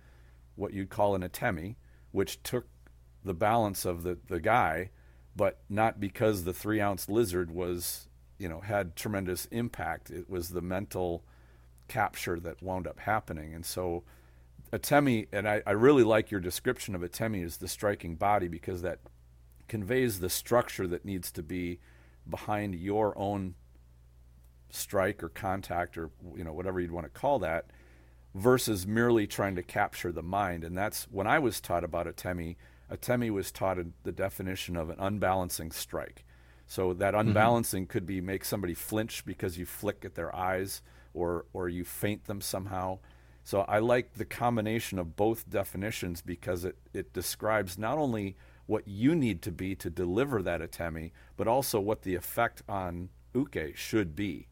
what 0.55 0.73
you'd 0.73 0.91
call 0.91 1.15
an 1.15 1.23
atemi, 1.23 1.77
which 2.13 2.43
took 2.43 2.67
the 3.25 3.35
balance 3.35 3.85
of 3.85 4.03
the, 4.03 4.19
the 4.29 4.41
guy, 4.41 4.91
but 5.37 5.59
not 5.69 6.01
because 6.01 6.45
the 6.45 6.55
three 6.55 6.81
ounce 6.81 7.09
lizard 7.09 7.51
was, 7.51 8.09
you 8.39 8.49
know, 8.49 8.61
had 8.61 8.97
tremendous 8.97 9.47
impact. 9.47 10.11
It 10.11 10.31
was 10.31 10.49
the 10.49 10.63
mental 10.63 11.23
capture 11.89 12.41
that 12.41 12.63
wound 12.63 12.87
up 12.87 13.01
happening. 13.01 13.55
And 13.55 13.65
so 13.65 14.03
atemi, 14.73 15.29
and 15.33 15.47
I, 15.47 15.63
I 15.67 15.73
really 15.73 16.03
like 16.05 16.31
your 16.31 16.41
description 16.41 16.95
of 16.95 17.03
atemi 17.03 17.45
as 17.45 17.59
the 17.59 17.69
striking 17.69 18.17
body 18.17 18.49
because 18.49 18.83
that 18.83 19.01
conveys 19.69 20.21
the 20.21 20.31
structure 20.31 20.87
that 20.87 21.05
needs 21.05 21.31
to 21.33 21.43
be 21.43 21.81
behind 22.29 22.75
your 22.75 23.17
own 23.19 23.55
strike 24.71 25.23
or 25.23 25.29
contact 25.29 25.97
or 25.97 26.11
you 26.37 26.43
know 26.43 26.53
whatever 26.53 26.81
you'd 26.81 26.91
want 26.91 27.07
to 27.07 27.21
call 27.21 27.39
that 27.39 27.67
versus 28.35 28.87
merely 28.87 29.27
trying 29.27 29.55
to 29.55 29.63
capture 29.63 30.11
the 30.11 30.23
mind 30.23 30.65
and 30.65 30.77
that's 30.77 31.05
when 31.05 31.27
I 31.27 31.39
was 31.39 31.61
taught 31.61 31.85
about 31.85 32.07
atemi 32.07 32.57
atemi 32.91 33.31
was 33.31 33.51
taught 33.51 33.79
the 34.05 34.13
definition 34.13 34.77
of 34.77 34.91
an 34.91 34.97
unbalancing 34.99 35.71
strike 35.71 36.25
so 36.67 36.93
that 36.93 37.15
mm-hmm. 37.15 37.29
unbalancing 37.29 37.85
mm-hmm. 37.85 37.91
could 37.91 38.07
be 38.07 38.21
make 38.21 38.45
somebody 38.45 38.75
flinch 38.75 39.25
because 39.25 39.59
you 39.59 39.67
flick 39.67 40.05
at 40.05 40.15
their 40.15 40.35
eyes 40.35 40.83
or 41.15 41.47
or 41.53 41.69
you 41.69 41.85
feint 41.85 42.25
them 42.25 42.41
somehow 42.41 42.99
so 43.47 43.61
I 43.61 43.79
like 43.79 44.15
the 44.15 44.25
combination 44.25 44.99
of 44.99 45.15
both 45.15 45.49
definitions 45.49 46.21
because 46.21 46.65
it, 46.65 46.79
it 46.93 47.13
describes 47.13 47.79
not 47.79 47.97
only 47.97 48.37
what 48.67 48.89
you 48.89 49.15
need 49.15 49.41
to 49.43 49.53
be 49.53 49.77
to 49.77 49.89
deliver 49.89 50.43
that 50.43 50.61
atemi, 50.61 51.13
but 51.37 51.47
also 51.47 51.79
what 51.79 52.03
the 52.03 52.17
effect 52.17 52.63
on 52.69 53.11
uke 53.33 53.77
should 53.77 54.17
be. 54.17 54.49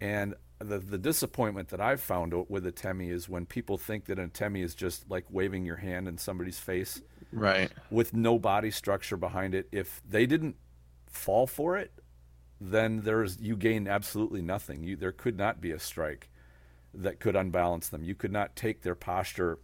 And 0.00 0.34
the 0.58 0.78
the 0.78 0.98
disappointment 0.98 1.68
that 1.68 1.80
I've 1.80 2.00
found 2.00 2.34
with 2.48 2.64
atemi 2.64 3.10
is 3.10 3.28
when 3.28 3.46
people 3.46 3.78
think 3.78 4.06
that 4.06 4.18
atemi 4.18 4.62
is 4.62 4.74
just 4.74 5.08
like 5.10 5.24
waving 5.30 5.64
your 5.64 5.76
hand 5.76 6.08
in 6.08 6.18
somebody's 6.18 6.58
face, 6.58 7.00
right, 7.32 7.70
with 7.90 8.12
no 8.12 8.38
body 8.38 8.70
structure 8.70 9.16
behind 9.16 9.54
it. 9.54 9.68
If 9.70 10.02
they 10.08 10.26
didn't 10.26 10.56
fall 11.06 11.46
for 11.46 11.76
it, 11.76 11.92
then 12.60 13.02
there's 13.02 13.38
you 13.40 13.56
gain 13.56 13.86
absolutely 13.86 14.42
nothing. 14.42 14.82
You 14.82 14.96
there 14.96 15.12
could 15.12 15.36
not 15.36 15.60
be 15.60 15.70
a 15.70 15.78
strike 15.78 16.28
that 16.92 17.20
could 17.20 17.36
unbalance 17.36 17.88
them. 17.88 18.02
You 18.02 18.14
could 18.14 18.32
not 18.32 18.56
take 18.56 18.82
their 18.82 18.94
posture 18.94 19.58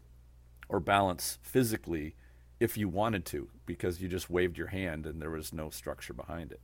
or 0.68 0.80
balance 0.80 1.38
physically 1.42 2.14
if 2.60 2.76
you 2.76 2.88
wanted 2.88 3.24
to 3.26 3.48
because 3.66 4.00
you 4.00 4.08
just 4.08 4.30
waved 4.30 4.56
your 4.56 4.68
hand 4.68 5.06
and 5.06 5.20
there 5.20 5.30
was 5.30 5.52
no 5.52 5.70
structure 5.70 6.12
behind 6.12 6.52
it. 6.52 6.60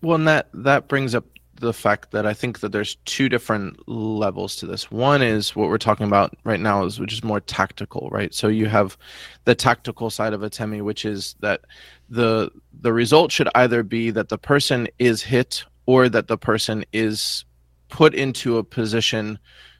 Well, 0.00 0.16
and 0.16 0.26
that 0.26 0.48
that 0.54 0.88
brings 0.88 1.14
up 1.14 1.26
the 1.54 1.72
fact 1.72 2.10
that 2.10 2.26
I 2.26 2.34
think 2.34 2.60
that 2.60 2.72
there's 2.72 2.96
two 3.04 3.28
different 3.28 3.88
levels 3.88 4.56
to 4.56 4.66
this. 4.66 4.90
One 4.90 5.22
is 5.22 5.54
what 5.54 5.68
we're 5.68 5.78
talking 5.78 6.06
about 6.06 6.36
right 6.44 6.60
now 6.60 6.84
is 6.84 6.98
which 6.98 7.12
is 7.12 7.22
more 7.22 7.40
tactical, 7.40 8.08
right? 8.10 8.34
So 8.34 8.48
you 8.48 8.66
have 8.66 8.96
the 9.44 9.54
tactical 9.54 10.10
side 10.10 10.32
of 10.32 10.40
Atemi, 10.40 10.82
which 10.82 11.04
is 11.04 11.36
that 11.40 11.60
the 12.08 12.50
the 12.80 12.92
result 12.92 13.30
should 13.32 13.48
either 13.54 13.82
be 13.82 14.10
that 14.10 14.28
the 14.28 14.38
person 14.38 14.88
is 14.98 15.22
hit 15.22 15.64
or 15.86 16.08
that 16.08 16.28
the 16.28 16.38
person 16.38 16.84
is 16.92 17.44
put 17.88 18.14
into 18.14 18.58
a 18.58 18.64
position 18.64 19.38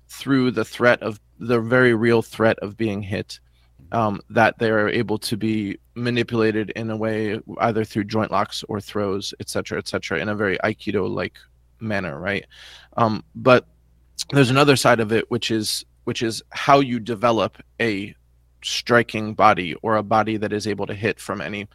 through 0.09 0.51
the 0.51 0.65
threat 0.65 1.03
of 1.03 1.21
the 1.39 1.61
very 1.61 1.95
real 1.95 2.23
threat 2.23 2.59
of 2.61 2.77
being 2.77 3.03
hit 3.03 3.41
um, 3.93 4.21
that 4.31 4.59
they 4.59 4.71
are 4.71 4.89
able 4.89 5.19
to 5.19 5.37
be 5.37 5.79
manipulated 5.95 6.71
in 6.71 6.91
a 6.91 6.97
way 6.97 7.41
either 7.59 7.85
through 7.85 8.05
joint 8.05 8.31
locks 8.31 8.65
or 8.69 8.81
throws, 8.81 9.35
etc., 9.41 9.79
etc., 9.79 10.19
in 10.19 10.29
a 10.29 10.35
very 10.35 10.57
aikido-like 10.59 11.37
manner, 11.83 12.19
right? 12.19 12.47
Um, 12.97 13.25
but 13.35 13.67
there's 14.31 14.51
another 14.51 14.77
side 14.77 15.01
of 15.01 15.13
it, 15.13 15.31
which 15.31 15.51
is 15.51 15.85
which 16.05 16.23
is 16.23 16.43
how 16.51 16.81
you 16.81 16.99
develop 16.99 17.63
a 17.81 18.15
striking 18.65 19.35
body 19.35 19.75
or 19.83 19.97
a 19.97 20.03
body 20.03 20.37
that 20.37 20.53
is 20.53 20.67
able 20.67 20.87
to 20.87 20.95
hit 20.95 21.21
from 21.21 21.41
any, 21.41 21.69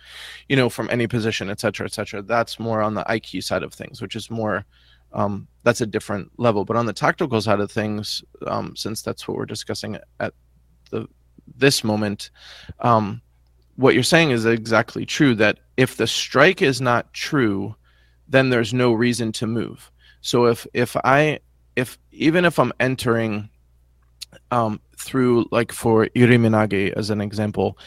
you 0.50 0.56
know, 0.56 0.70
from 0.70 0.89
any 0.89 1.08
position, 1.08 1.50
etc., 1.50 1.86
etc. 1.86 2.22
That's 2.22 2.60
more 2.60 2.82
on 2.82 2.93
the 2.93 3.04
Aiki 3.04 3.43
side 3.43 3.63
of 3.63 3.74
things, 3.74 4.02
which 4.02 4.15
is 4.15 4.30
more. 4.30 4.65
Um, 5.13 5.48
that's 5.63 5.80
a 5.82 5.86
different 5.86 6.32
level. 6.38 6.65
But 6.65 6.76
on 6.76 6.86
the 6.86 6.93
tactical 6.93 7.39
side 7.41 7.62
of 7.62 7.72
things, 7.72 8.24
um, 8.46 8.76
since 8.76 9.02
that's 9.02 9.28
what 9.28 9.38
we're 9.38 9.46
discussing 9.46 9.98
at 10.20 10.34
the 10.91 11.08
this 11.56 11.84
moment, 11.84 12.30
um, 12.80 13.22
what 13.78 13.93
you're 13.93 14.04
saying 14.04 14.32
is 14.32 14.46
exactly 14.46 15.06
true. 15.06 15.34
That 15.36 15.60
if 15.78 15.96
the 15.96 16.08
strike 16.08 16.62
is 16.62 16.82
not 16.82 17.13
true, 17.13 17.76
then 18.28 18.50
there's 18.50 18.74
no 18.74 18.91
reason 18.91 19.32
to 19.34 19.48
move. 19.48 19.91
So 20.21 20.45
if 20.45 20.67
if 20.73 20.95
I 21.03 21.39
if 21.75 21.97
even 22.12 22.45
if 22.45 22.60
I'm 22.60 22.73
entering 22.80 23.49
um, 24.51 24.80
through 24.97 25.45
like 25.51 25.71
for 25.71 26.08
Iriminage 26.08 26.93
as 26.93 27.10
an 27.10 27.21
example, 27.21 27.77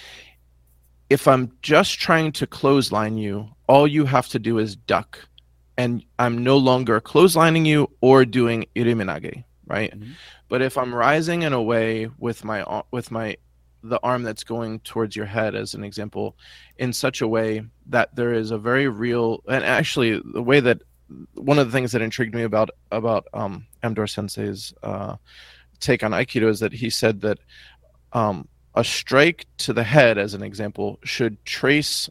if 1.09 1.27
I'm 1.27 1.53
just 1.63 1.99
trying 1.99 2.33
to 2.33 2.47
clothesline 2.47 3.19
you, 3.19 3.49
all 3.67 3.87
you 3.87 4.05
have 4.05 4.29
to 4.29 4.39
do 4.39 4.59
is 4.59 4.77
duck, 4.77 5.19
and 5.77 6.05
I'm 6.19 6.43
no 6.43 6.57
longer 6.57 7.01
clotheslining 7.01 7.67
you 7.67 7.91
or 8.01 8.25
doing 8.25 8.67
Iriminage, 8.77 9.45
right? 9.67 9.93
Mm-hmm. 9.93 10.13
But 10.49 10.63
if 10.63 10.79
I'm 10.79 10.95
rising 10.95 11.43
in 11.43 11.53
a 11.53 11.63
way 11.63 12.09
with 12.19 12.45
my 12.45 12.83
with 12.91 13.11
my 13.11 13.37
the 13.83 14.01
arm 14.03 14.23
that's 14.23 14.45
going 14.45 14.81
towards 14.81 15.17
your 15.17 15.27
head 15.27 15.55
as 15.55 15.75
an 15.75 15.83
example 15.83 16.37
in 16.77 16.93
such 16.93 17.23
a 17.23 17.29
way 17.29 17.63
that 17.87 18.15
there 18.15 18.35
is 18.35 18.51
a 18.51 18.59
very 18.59 18.89
real 18.89 19.43
and 19.49 19.65
actually 19.65 20.21
the 20.33 20.43
way 20.43 20.61
that 20.61 20.83
one 21.35 21.59
of 21.59 21.67
the 21.67 21.73
things 21.73 21.93
that 21.93 22.03
intrigued 22.03 22.35
me 22.35 22.43
about 22.43 22.71
about 22.91 23.27
um, 23.35 23.67
Amdur 23.83 24.09
Sensei's 24.09 24.73
uh, 24.83 25.17
take 25.81 26.03
on 26.03 26.13
Aikido 26.13 26.49
is 26.49 26.61
that 26.61 26.73
he 26.73 26.91
said 26.91 27.21
that 27.23 27.39
um, 28.13 28.49
a 28.75 28.85
strike 28.85 29.47
to 29.59 29.73
the 29.73 29.85
head, 29.85 30.19
as 30.19 30.35
an 30.35 30.43
example, 30.43 30.99
should 31.05 31.45
trace 31.45 32.09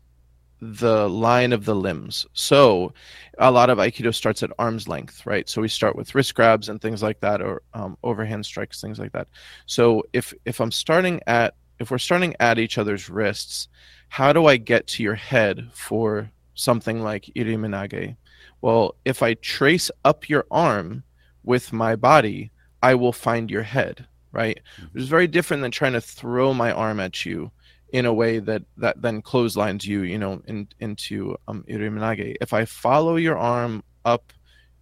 the 0.62 1.08
line 1.08 1.54
of 1.54 1.64
the 1.64 1.76
limbs. 1.76 2.26
So 2.34 2.94
a 3.38 3.50
lot 3.50 3.70
of 3.70 3.78
Aikido 3.78 4.14
starts 4.14 4.44
at 4.44 4.52
arm's 4.60 4.88
length, 4.88 5.26
right? 5.26 5.48
So 5.48 5.62
we 5.62 5.70
start 5.70 5.96
with 5.96 6.14
wrist 6.14 6.36
grabs 6.36 6.68
and 6.68 6.82
things 6.82 7.02
like 7.02 7.22
that, 7.22 7.42
or 7.42 7.62
um, 7.74 7.98
overhand 8.04 8.46
strikes, 8.46 8.82
things 8.82 9.00
like 9.00 9.14
that. 9.14 9.28
So 9.66 10.04
if 10.12 10.34
if 10.46 10.60
I'm 10.60 10.72
starting 10.72 11.22
at 11.28 11.56
if 11.80 11.92
we're 11.92 11.98
starting 11.98 12.36
at 12.40 12.60
each 12.60 12.78
other's 12.78 13.10
wrists, 13.10 13.70
how 14.10 14.34
do 14.34 14.48
I 14.48 14.58
get 14.58 14.88
to 14.88 15.04
your 15.04 15.16
head 15.16 15.70
for 15.72 16.30
something 16.56 17.02
like 17.02 17.32
iriminage? 17.38 18.18
Well, 18.62 18.96
if 19.06 19.24
I 19.24 19.36
trace 19.36 19.90
up 20.04 20.30
your 20.30 20.46
arm 20.52 21.04
with 21.44 21.72
my 21.72 21.96
body, 21.96 22.52
I 22.82 22.96
will 22.96 23.14
find 23.14 23.50
your 23.50 23.64
head, 23.64 24.08
right? 24.32 24.60
Mm-hmm. 24.76 24.94
Which 24.94 25.04
is 25.04 25.10
very 25.10 25.28
different 25.28 25.62
than 25.62 25.72
trying 25.72 25.94
to 25.94 26.02
throw 26.02 26.54
my 26.54 26.72
arm 26.72 27.00
at 27.00 27.26
you 27.26 27.52
in 27.92 28.06
a 28.06 28.14
way 28.14 28.40
that 28.40 28.64
that 28.78 29.02
then 29.02 29.22
clotheslines 29.22 29.86
you, 29.86 30.04
you 30.04 30.18
know, 30.18 30.42
in, 30.46 30.68
into 30.80 31.36
um, 31.48 31.64
iriminage. 31.68 32.36
If 32.40 32.54
I 32.54 32.66
follow 32.66 33.16
your 33.16 33.38
arm 33.38 33.84
up 34.06 34.32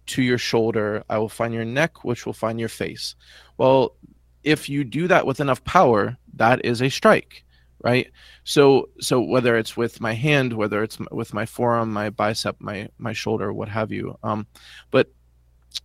to 0.06 0.22
your 0.22 0.38
shoulder, 0.38 1.04
I 1.08 1.18
will 1.18 1.28
find 1.28 1.54
your 1.54 1.64
neck, 1.64 2.04
which 2.04 2.26
will 2.26 2.32
find 2.32 2.58
your 2.58 2.68
face. 2.68 3.14
Well, 3.56 3.96
if 4.44 4.68
you 4.68 4.84
do 4.84 5.08
that 5.08 5.26
with 5.26 5.40
enough 5.40 5.62
power, 5.64 6.16
that 6.34 6.64
is 6.64 6.80
a 6.82 6.88
strike 6.88 7.44
right? 7.80 8.10
So 8.44 8.88
so 9.00 9.20
whether 9.20 9.56
it's 9.56 9.76
with 9.76 10.00
my 10.00 10.12
hand 10.12 10.52
whether 10.52 10.82
it's 10.82 10.98
with 11.10 11.34
my 11.34 11.46
forearm 11.46 11.92
my 11.92 12.10
bicep 12.10 12.56
my 12.60 12.88
my 12.98 13.12
shoulder 13.12 13.52
what 13.52 13.68
have 13.68 13.92
you 13.92 14.18
um 14.22 14.46
but 14.90 15.08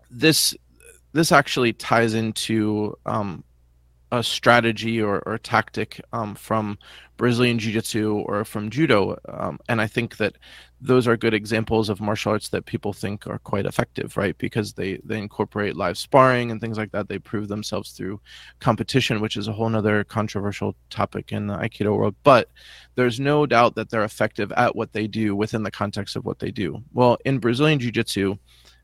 this 0.09 0.55
this 1.13 1.31
actually 1.31 1.73
ties 1.73 2.13
into 2.13 2.97
um 3.05 3.43
a 4.13 4.21
strategy 4.21 5.01
or, 5.01 5.23
or 5.25 5.39
tactic 5.39 5.99
um, 6.13 6.35
from 6.35 6.77
Brazilian 7.17 7.57
Jiu 7.57 7.73
Jitsu 7.73 8.13
or 8.27 8.45
from 8.45 8.69
Judo. 8.69 9.17
Um, 9.27 9.59
and 9.67 9.81
I 9.81 9.87
think 9.87 10.17
that 10.17 10.37
those 10.79 11.07
are 11.07 11.17
good 11.17 11.33
examples 11.33 11.89
of 11.89 11.99
martial 11.99 12.33
arts 12.33 12.49
that 12.49 12.67
people 12.67 12.93
think 12.93 13.25
are 13.25 13.39
quite 13.39 13.65
effective, 13.65 14.15
right? 14.15 14.37
Because 14.37 14.73
they, 14.73 14.99
they 15.03 15.17
incorporate 15.17 15.75
live 15.75 15.97
sparring 15.97 16.51
and 16.51 16.61
things 16.61 16.77
like 16.77 16.91
that. 16.91 17.09
They 17.09 17.17
prove 17.17 17.47
themselves 17.47 17.93
through 17.93 18.21
competition, 18.59 19.19
which 19.19 19.35
is 19.35 19.47
a 19.47 19.51
whole 19.51 19.75
other 19.75 20.03
controversial 20.03 20.75
topic 20.91 21.31
in 21.31 21.47
the 21.47 21.57
Aikido 21.57 21.97
world. 21.97 22.15
But 22.21 22.51
there's 22.93 23.19
no 23.19 23.47
doubt 23.47 23.73
that 23.75 23.89
they're 23.89 24.03
effective 24.03 24.51
at 24.51 24.75
what 24.75 24.93
they 24.93 25.07
do 25.07 25.35
within 25.35 25.63
the 25.63 25.71
context 25.71 26.15
of 26.15 26.23
what 26.23 26.37
they 26.37 26.51
do. 26.51 26.83
Well, 26.93 27.17
in 27.25 27.39
Brazilian 27.39 27.79
Jiu 27.79 27.91
Jitsu, 27.91 28.35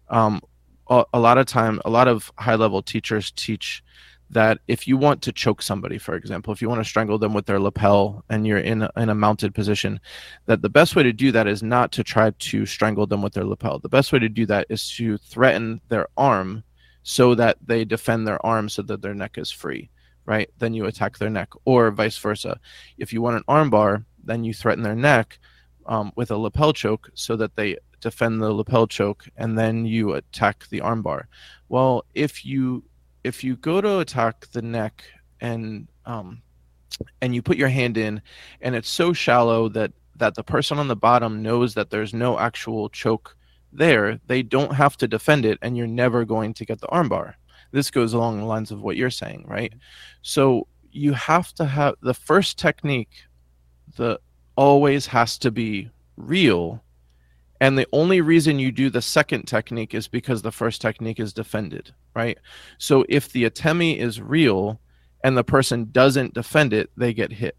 um, 0.07 0.41
a, 0.89 1.05
a 1.13 1.19
lot 1.19 1.37
of 1.37 1.45
time, 1.45 1.79
a 1.85 1.89
lot 1.91 2.07
of 2.07 2.31
high 2.39 2.55
level 2.55 2.81
teachers 2.81 3.29
teach 3.29 3.83
that 4.29 4.59
if 4.67 4.87
you 4.87 4.95
want 4.95 5.21
to 5.23 5.31
choke 5.31 5.61
somebody, 5.61 5.97
for 5.97 6.15
example, 6.15 6.53
if 6.53 6.61
you 6.61 6.69
want 6.69 6.81
to 6.81 6.89
strangle 6.89 7.17
them 7.17 7.33
with 7.33 7.45
their 7.45 7.59
lapel 7.59 8.23
and 8.29 8.45
you're 8.45 8.59
in 8.59 8.83
a, 8.83 8.91
in 8.95 9.09
a 9.09 9.15
mounted 9.15 9.55
position, 9.55 9.99
that 10.45 10.61
the 10.61 10.69
best 10.69 10.95
way 10.95 11.03
to 11.03 11.13
do 11.13 11.31
that 11.31 11.47
is 11.47 11.63
not 11.63 11.91
to 11.93 12.03
try 12.03 12.31
to 12.31 12.65
strangle 12.65 13.07
them 13.07 13.21
with 13.21 13.33
their 13.33 13.45
lapel. 13.45 13.79
The 13.79 13.89
best 13.89 14.11
way 14.11 14.19
to 14.19 14.29
do 14.29 14.45
that 14.45 14.67
is 14.69 14.89
to 14.97 15.17
threaten 15.17 15.81
their 15.89 16.07
arm 16.15 16.63
so 17.01 17.33
that 17.35 17.57
they 17.65 17.85
defend 17.85 18.27
their 18.27 18.43
arm 18.45 18.69
so 18.69 18.83
that 18.83 19.01
their 19.01 19.15
neck 19.15 19.37
is 19.37 19.49
free, 19.49 19.89
right? 20.25 20.49
Then 20.59 20.73
you 20.73 20.85
attack 20.85 21.17
their 21.17 21.29
neck, 21.29 21.49
or 21.65 21.89
vice 21.89 22.17
versa. 22.17 22.59
If 22.97 23.11
you 23.11 23.21
want 23.21 23.37
an 23.37 23.43
armbar, 23.47 24.05
then 24.23 24.43
you 24.43 24.53
threaten 24.53 24.83
their 24.83 24.95
neck 24.95 25.39
um, 25.87 26.11
with 26.15 26.29
a 26.29 26.37
lapel 26.37 26.71
choke 26.71 27.09
so 27.15 27.35
that 27.37 27.55
they 27.55 27.77
defend 27.99 28.41
the 28.41 28.53
lapel 28.53 28.85
choke 28.85 29.27
and 29.37 29.57
then 29.57 29.85
you 29.85 30.13
attack 30.13 30.67
the 30.69 30.81
armbar. 30.81 31.23
Well, 31.67 32.05
if 32.13 32.45
you 32.45 32.83
if 33.23 33.43
you 33.43 33.55
go 33.57 33.81
to 33.81 33.99
attack 33.99 34.47
the 34.51 34.61
neck 34.61 35.03
and 35.41 35.87
um, 36.05 36.41
and 37.21 37.35
you 37.35 37.41
put 37.41 37.57
your 37.57 37.69
hand 37.69 37.97
in 37.97 38.21
and 38.61 38.75
it's 38.75 38.89
so 38.89 39.13
shallow 39.13 39.69
that 39.69 39.91
that 40.15 40.35
the 40.35 40.43
person 40.43 40.79
on 40.79 40.87
the 40.87 40.95
bottom 40.95 41.41
knows 41.41 41.73
that 41.73 41.89
there's 41.89 42.13
no 42.13 42.39
actual 42.39 42.89
choke 42.89 43.35
there 43.71 44.19
they 44.27 44.41
don't 44.41 44.73
have 44.73 44.97
to 44.97 45.07
defend 45.07 45.45
it 45.45 45.57
and 45.61 45.77
you're 45.77 45.87
never 45.87 46.25
going 46.25 46.53
to 46.53 46.65
get 46.65 46.81
the 46.81 46.87
armbar 46.87 47.35
this 47.71 47.91
goes 47.91 48.13
along 48.13 48.39
the 48.39 48.45
lines 48.45 48.71
of 48.71 48.81
what 48.81 48.97
you're 48.97 49.09
saying 49.09 49.45
right? 49.47 49.73
So 50.21 50.67
you 50.91 51.13
have 51.13 51.53
to 51.53 51.65
have 51.65 51.95
the 52.01 52.13
first 52.13 52.57
technique 52.57 53.23
the 53.95 54.19
always 54.55 55.05
has 55.07 55.37
to 55.39 55.51
be 55.51 55.89
real 56.17 56.83
and 57.61 57.77
the 57.77 57.87
only 57.91 58.21
reason 58.21 58.59
you 58.59 58.71
do 58.71 58.89
the 58.89 59.01
second 59.01 59.45
technique 59.45 59.93
is 59.93 60.07
because 60.07 60.41
the 60.41 60.51
first 60.51 60.81
technique 60.81 61.19
is 61.19 61.33
defended, 61.33 61.93
right? 62.15 62.37
So 62.77 63.05
if 63.09 63.31
the 63.31 63.49
atemi 63.49 63.97
is 63.97 64.21
real 64.21 64.79
and 65.23 65.37
the 65.37 65.43
person 65.43 65.89
doesn't 65.91 66.33
defend 66.33 66.73
it, 66.73 66.89
they 66.95 67.13
get 67.13 67.31
hit. 67.31 67.57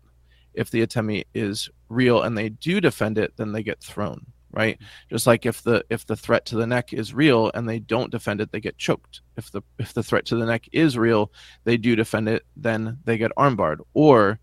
If 0.55 0.71
the 0.71 0.87
atemi 0.87 1.25
is 1.35 1.69
real 1.89 2.23
and 2.23 2.37
they 2.37 2.49
do 2.49 2.81
defend 2.81 3.19
it, 3.19 3.37
then 3.37 3.53
they 3.53 3.63
get 3.63 3.81
thrown, 3.81 4.25
right? 4.53 4.79
Just 5.11 5.27
like 5.27 5.45
if 5.45 5.63
the 5.63 5.85
if 5.91 6.07
the 6.07 6.17
threat 6.17 6.47
to 6.47 6.57
the 6.57 6.67
neck 6.67 6.95
is 6.95 7.13
real 7.13 7.51
and 7.55 7.69
they 7.69 7.79
don't 7.79 8.11
defend 8.11 8.41
it, 8.41 8.51
they 8.53 8.61
get 8.61 8.79
choked. 8.79 9.21
If 9.37 9.51
the 9.51 9.63
if 9.79 9.93
the 9.93 10.03
threat 10.03 10.25
to 10.27 10.37
the 10.37 10.47
neck 10.47 10.69
is 10.73 10.97
real, 10.97 11.31
they 11.65 11.77
do 11.77 11.95
defend 11.95 12.29
it, 12.29 12.47
then 12.57 12.99
they 13.05 13.19
get 13.19 13.33
armbarred 13.37 13.81
or 13.93 14.41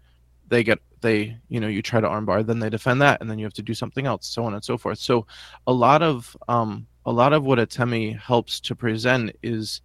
they 0.48 0.64
get 0.64 0.80
they 1.02 1.38
you 1.50 1.60
know 1.60 1.68
you 1.68 1.82
try 1.82 2.02
to 2.02 2.08
armbar 2.08 2.46
then 2.46 2.60
they 2.60 2.70
defend 2.70 3.02
that 3.02 3.22
and 3.22 3.30
then 3.30 3.38
you 3.38 3.46
have 3.46 3.54
to 3.54 3.62
do 3.62 3.74
something 3.74 4.06
else 4.06 4.28
so 4.28 4.44
on 4.44 4.54
and 4.54 4.64
so 4.64 4.78
forth. 4.78 5.00
So 5.00 5.26
a 5.66 5.74
lot 5.74 6.02
of 6.02 6.36
um 6.48 6.88
a 7.06 7.12
lot 7.12 7.34
of 7.34 7.46
what 7.46 7.60
atemi 7.60 8.18
helps 8.18 8.60
to 8.62 8.76
present 8.76 9.36
is 9.42 9.82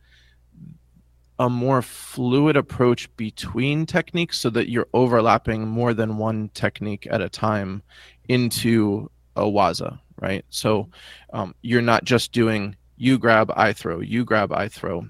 a 1.38 1.48
more 1.48 1.82
fluid 1.82 2.56
approach 2.56 3.14
between 3.16 3.86
techniques 3.86 4.38
so 4.38 4.50
that 4.50 4.68
you're 4.68 4.88
overlapping 4.92 5.66
more 5.66 5.94
than 5.94 6.18
one 6.18 6.50
technique 6.54 7.06
at 7.10 7.20
a 7.20 7.28
time 7.28 7.82
into 8.28 9.10
a 9.36 9.42
waza 9.42 9.98
right? 10.22 10.44
So 10.50 10.88
um, 11.32 11.54
you're 11.60 11.82
not 11.82 12.04
just 12.04 12.32
doing 12.32 12.76
you 12.96 13.18
grab 13.18 13.50
i 13.56 13.72
throw 13.72 14.00
you 14.00 14.24
grab 14.24 14.52
i 14.52 14.68
throw. 14.68 15.04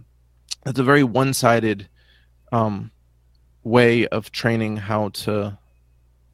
It's 0.64 0.78
a 0.78 0.84
very 0.84 1.04
one-sided 1.04 1.88
um, 2.52 2.90
way 3.64 4.06
of 4.08 4.32
training 4.32 4.76
how 4.76 5.10
to 5.10 5.58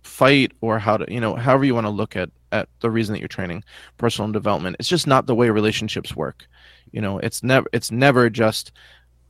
fight 0.08 0.52
or 0.60 0.78
how 0.78 0.96
to 0.96 1.12
you 1.12 1.20
know 1.20 1.34
however 1.36 1.64
you 1.64 1.74
want 1.74 1.86
to 1.86 1.90
look 1.90 2.16
at 2.16 2.30
at 2.50 2.68
the 2.80 2.90
reason 2.90 3.12
that 3.12 3.20
you're 3.20 3.28
training 3.28 3.62
personal 3.98 4.30
development. 4.32 4.76
It's 4.78 4.88
just 4.88 5.06
not 5.06 5.26
the 5.26 5.34
way 5.34 5.50
relationships 5.50 6.16
work. 6.16 6.46
You 6.92 7.00
know 7.00 7.18
it's 7.18 7.42
never 7.42 7.68
it's 7.72 7.90
never 7.90 8.30
just 8.30 8.72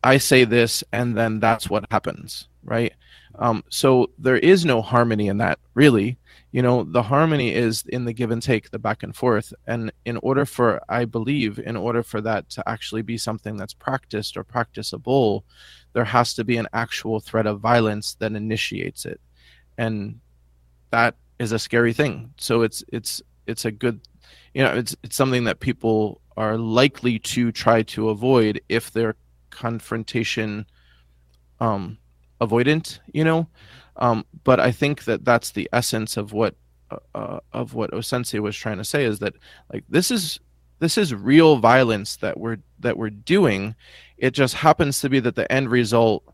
i 0.05 0.17
say 0.17 0.45
this 0.45 0.85
and 0.93 1.17
then 1.17 1.41
that's 1.41 1.69
what 1.69 1.85
happens 1.91 2.49
right? 2.69 2.93
Um, 3.37 3.65
so 3.71 4.11
there 4.19 4.37
is 4.37 4.65
no 4.65 4.83
harmony 4.83 5.29
in 5.29 5.39
that 5.39 5.59
really. 5.75 6.19
You 6.51 6.63
know 6.63 6.85
the 6.85 7.03
harmony 7.03 7.55
is 7.55 7.85
in 7.89 8.05
the 8.05 8.13
give 8.13 8.31
and 8.31 8.43
take 8.43 8.71
the 8.71 8.79
back 8.79 9.03
and 9.03 9.15
forth. 9.15 9.53
And 9.67 9.93
in 10.05 10.17
order 10.19 10.45
for 10.45 10.81
i 10.89 11.05
believe 11.05 11.59
in 11.59 11.77
order 11.77 12.03
for 12.03 12.21
that 12.23 12.49
to 12.51 12.69
actually 12.69 13.03
be 13.03 13.19
something 13.19 13.57
that's 13.57 13.75
practiced 13.75 14.37
or 14.37 14.45
practicable 14.45 15.45
there 15.93 16.05
has 16.05 16.35
to 16.35 16.45
be 16.45 16.57
an 16.57 16.69
actual 16.73 17.21
threat 17.21 17.47
of 17.47 17.61
violence 17.61 18.15
that 18.15 18.33
initiates 18.33 19.05
it. 19.05 19.21
And 19.77 20.21
that 20.91 21.17
is 21.39 21.53
a 21.53 21.59
scary 21.59 21.93
thing. 21.93 22.33
So 22.37 22.63
it's 22.63 22.85
it's 22.93 23.23
it's 23.47 23.65
a 23.65 23.71
good, 23.71 24.01
you 24.55 24.63
know, 24.63 24.75
it's 24.75 24.97
it's 25.03 25.17
something 25.17 25.45
that 25.45 25.61
people 25.61 26.21
are 26.37 26.57
likely 26.57 27.19
to 27.19 27.51
try 27.53 27.83
to 27.83 28.11
avoid 28.11 28.61
if 28.69 28.91
they're 28.93 29.17
confrontation 29.51 30.67
um, 31.61 31.99
avoidant, 32.41 33.01
you 33.13 33.25
know. 33.25 33.49
Um, 33.97 34.25
but 34.45 34.61
I 34.61 34.71
think 34.71 35.05
that 35.05 35.25
that's 35.25 35.51
the 35.51 35.69
essence 35.73 36.17
of 36.17 36.33
what 36.33 36.55
uh, 36.91 36.99
uh 37.15 37.41
of 37.53 37.75
what 37.75 37.91
Osensei 37.91 38.41
was 38.41 38.57
trying 38.57 38.79
to 38.79 38.85
say 38.85 39.05
is 39.05 39.19
that 39.19 39.35
like 39.73 39.85
this 39.89 40.11
is 40.11 40.39
this 40.79 40.97
is 40.97 41.13
real 41.13 41.57
violence 41.57 42.17
that 42.17 42.39
we're 42.39 42.59
that 42.81 42.97
we're 42.97 43.11
doing. 43.11 43.75
It 44.17 44.33
just 44.33 44.55
happens 44.55 45.01
to 45.01 45.09
be 45.09 45.21
that 45.21 45.35
the 45.35 45.51
end 45.51 45.71
result 45.71 46.25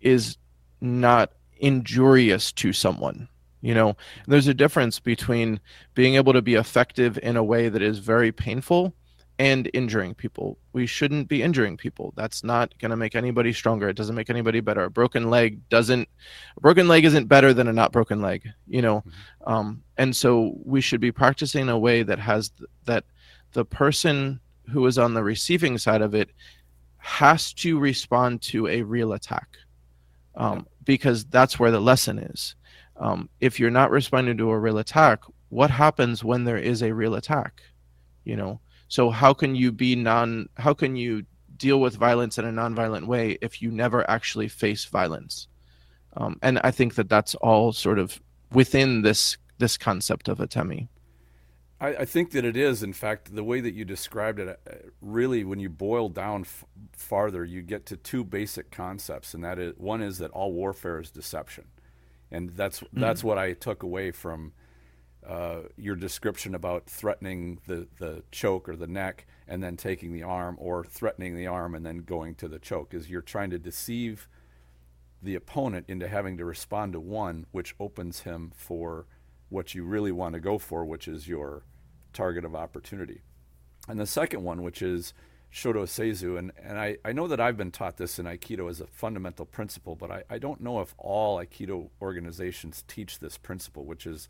is 0.00 0.36
not 0.80 1.32
injurious 1.58 2.52
to 2.52 2.72
someone 2.72 3.28
you 3.60 3.74
know 3.74 3.96
there's 4.26 4.46
a 4.46 4.54
difference 4.54 5.00
between 5.00 5.60
being 5.94 6.14
able 6.14 6.32
to 6.32 6.42
be 6.42 6.54
effective 6.54 7.18
in 7.22 7.36
a 7.36 7.44
way 7.44 7.68
that 7.68 7.82
is 7.82 7.98
very 7.98 8.32
painful 8.32 8.94
and 9.38 9.70
injuring 9.72 10.14
people. 10.14 10.58
We 10.72 10.86
shouldn't 10.86 11.28
be 11.28 11.42
injuring 11.42 11.76
people. 11.76 12.12
That's 12.16 12.42
not 12.42 12.76
going 12.80 12.90
to 12.90 12.96
make 12.96 13.14
anybody 13.14 13.52
stronger. 13.52 13.88
It 13.88 13.96
doesn't 13.96 14.16
make 14.16 14.30
anybody 14.30 14.60
better. 14.60 14.82
A 14.82 14.90
broken 14.90 15.30
leg 15.30 15.68
doesn't 15.68 16.08
a 16.56 16.60
broken 16.60 16.88
leg 16.88 17.04
isn't 17.04 17.26
better 17.26 17.54
than 17.54 17.68
a 17.68 17.72
not 17.72 17.92
broken 17.92 18.20
leg, 18.20 18.48
you 18.66 18.82
know. 18.82 18.98
Mm-hmm. 18.98 19.52
Um, 19.52 19.82
and 19.96 20.14
so 20.14 20.54
we 20.64 20.80
should 20.80 21.00
be 21.00 21.12
practicing 21.12 21.62
in 21.62 21.68
a 21.68 21.78
way 21.78 22.02
that 22.02 22.18
has 22.18 22.50
th- 22.50 22.68
that 22.84 23.04
the 23.52 23.64
person 23.64 24.40
who 24.70 24.84
is 24.86 24.98
on 24.98 25.14
the 25.14 25.22
receiving 25.22 25.78
side 25.78 26.02
of 26.02 26.14
it 26.14 26.30
has 26.98 27.52
to 27.54 27.78
respond 27.78 28.42
to 28.42 28.66
a 28.66 28.82
real 28.82 29.12
attack. 29.12 29.48
Um, 30.34 30.66
because 30.84 31.24
that's 31.24 31.58
where 31.58 31.70
the 31.70 31.80
lesson 31.80 32.18
is. 32.18 32.54
Um, 32.98 33.28
if 33.40 33.60
you're 33.60 33.70
not 33.70 33.90
responding 33.90 34.36
to 34.38 34.50
a 34.50 34.58
real 34.58 34.78
attack, 34.78 35.20
what 35.50 35.70
happens 35.70 36.24
when 36.24 36.44
there 36.44 36.58
is 36.58 36.82
a 36.82 36.92
real 36.92 37.14
attack? 37.14 37.62
You 38.24 38.36
know, 38.36 38.60
so 38.88 39.10
how 39.10 39.32
can 39.32 39.54
you 39.54 39.72
be 39.72 39.94
non? 39.94 40.48
How 40.56 40.74
can 40.74 40.96
you 40.96 41.24
deal 41.56 41.80
with 41.80 41.96
violence 41.96 42.38
in 42.38 42.44
a 42.44 42.52
non-violent 42.52 43.06
way 43.06 43.38
if 43.40 43.62
you 43.62 43.70
never 43.70 44.08
actually 44.10 44.48
face 44.48 44.84
violence? 44.84 45.48
Um, 46.16 46.38
and 46.42 46.58
I 46.64 46.70
think 46.70 46.96
that 46.96 47.08
that's 47.08 47.34
all 47.36 47.72
sort 47.72 47.98
of 47.98 48.20
within 48.52 49.02
this 49.02 49.36
this 49.58 49.76
concept 49.76 50.28
of 50.28 50.38
atemi. 50.38 50.88
I, 51.80 51.88
I, 51.88 52.04
think 52.04 52.32
that 52.32 52.44
it 52.44 52.56
is. 52.56 52.82
In 52.82 52.92
fact, 52.92 53.34
the 53.34 53.44
way 53.44 53.60
that 53.60 53.74
you 53.74 53.84
described 53.84 54.40
it, 54.40 54.48
uh, 54.48 54.74
really, 55.00 55.44
when 55.44 55.60
you 55.60 55.68
boil 55.68 56.08
down 56.08 56.40
f- 56.42 56.64
farther, 56.92 57.44
you 57.44 57.62
get 57.62 57.86
to 57.86 57.96
two 57.96 58.24
basic 58.24 58.70
concepts, 58.70 59.34
and 59.34 59.44
that 59.44 59.58
is 59.58 59.74
one 59.76 60.02
is 60.02 60.18
that 60.18 60.30
all 60.32 60.52
warfare 60.52 61.00
is 61.00 61.10
deception, 61.10 61.64
and 62.30 62.50
that's 62.50 62.80
mm-hmm. 62.80 63.00
that's 63.00 63.24
what 63.24 63.38
I 63.38 63.52
took 63.52 63.82
away 63.82 64.10
from 64.10 64.52
uh, 65.26 65.60
your 65.76 65.96
description 65.96 66.54
about 66.54 66.86
threatening 66.86 67.58
the, 67.66 67.86
the 67.98 68.22
choke 68.30 68.68
or 68.68 68.76
the 68.76 68.86
neck 68.86 69.26
and 69.46 69.62
then 69.62 69.76
taking 69.76 70.12
the 70.12 70.22
arm 70.22 70.56
or 70.58 70.84
threatening 70.84 71.36
the 71.36 71.46
arm 71.46 71.74
and 71.74 71.84
then 71.84 71.98
going 71.98 72.34
to 72.36 72.48
the 72.48 72.58
choke 72.58 72.94
is 72.94 73.10
you're 73.10 73.20
trying 73.20 73.50
to 73.50 73.58
deceive 73.58 74.28
the 75.22 75.34
opponent 75.34 75.84
into 75.88 76.08
having 76.08 76.38
to 76.38 76.44
respond 76.44 76.92
to 76.92 77.00
one 77.00 77.44
which 77.50 77.74
opens 77.80 78.20
him 78.20 78.52
for 78.54 79.06
what 79.48 79.74
you 79.74 79.84
really 79.84 80.12
want 80.12 80.34
to 80.34 80.40
go 80.40 80.56
for 80.56 80.84
which 80.84 81.08
is 81.08 81.28
your 81.28 81.64
target 82.12 82.44
of 82.44 82.54
opportunity 82.54 83.20
and 83.88 83.98
the 83.98 84.06
second 84.06 84.42
one 84.42 84.62
which 84.62 84.80
is 84.80 85.12
shodo 85.52 85.84
seizu 85.84 86.38
and, 86.38 86.52
and 86.62 86.78
I, 86.78 86.98
I 87.04 87.12
know 87.12 87.26
that 87.26 87.40
i've 87.40 87.56
been 87.56 87.70
taught 87.70 87.96
this 87.96 88.18
in 88.18 88.26
aikido 88.26 88.68
as 88.68 88.80
a 88.80 88.86
fundamental 88.86 89.46
principle 89.46 89.96
but 89.96 90.10
I, 90.10 90.22
I 90.28 90.38
don't 90.38 90.60
know 90.60 90.80
if 90.80 90.94
all 90.98 91.38
aikido 91.38 91.88
organizations 92.02 92.84
teach 92.86 93.18
this 93.18 93.38
principle 93.38 93.84
which 93.84 94.06
is 94.06 94.28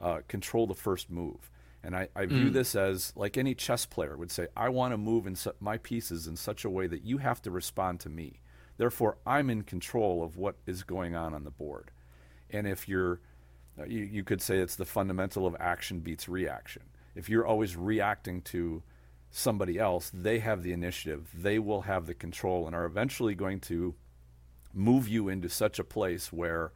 uh, 0.00 0.20
control 0.28 0.66
the 0.66 0.74
first 0.74 1.10
move. 1.10 1.50
And 1.82 1.96
I, 1.96 2.08
I 2.14 2.26
view 2.26 2.50
mm. 2.50 2.52
this 2.52 2.74
as 2.74 3.12
like 3.16 3.38
any 3.38 3.54
chess 3.54 3.86
player 3.86 4.16
would 4.16 4.30
say, 4.30 4.48
I 4.56 4.68
want 4.68 4.92
to 4.92 4.98
move 4.98 5.26
in 5.26 5.34
su- 5.34 5.52
my 5.60 5.78
pieces 5.78 6.26
in 6.26 6.36
such 6.36 6.64
a 6.64 6.70
way 6.70 6.86
that 6.86 7.04
you 7.04 7.18
have 7.18 7.40
to 7.42 7.50
respond 7.50 8.00
to 8.00 8.08
me. 8.08 8.40
Therefore, 8.76 9.16
I'm 9.26 9.48
in 9.50 9.62
control 9.62 10.22
of 10.22 10.36
what 10.36 10.56
is 10.66 10.82
going 10.82 11.14
on 11.14 11.34
on 11.34 11.44
the 11.44 11.50
board. 11.50 11.90
And 12.50 12.66
if 12.66 12.88
you're, 12.88 13.20
uh, 13.78 13.84
you, 13.84 14.00
you 14.00 14.24
could 14.24 14.42
say 14.42 14.58
it's 14.58 14.76
the 14.76 14.84
fundamental 14.84 15.46
of 15.46 15.56
action 15.58 16.00
beats 16.00 16.28
reaction. 16.28 16.82
If 17.14 17.28
you're 17.28 17.46
always 17.46 17.76
reacting 17.76 18.42
to 18.42 18.82
somebody 19.30 19.78
else, 19.78 20.10
they 20.12 20.40
have 20.40 20.62
the 20.62 20.72
initiative, 20.72 21.28
they 21.34 21.58
will 21.58 21.82
have 21.82 22.06
the 22.06 22.14
control, 22.14 22.66
and 22.66 22.74
are 22.74 22.84
eventually 22.84 23.34
going 23.34 23.60
to 23.60 23.94
move 24.74 25.08
you 25.08 25.28
into 25.28 25.48
such 25.48 25.78
a 25.78 25.84
place 25.84 26.32
where 26.32 26.72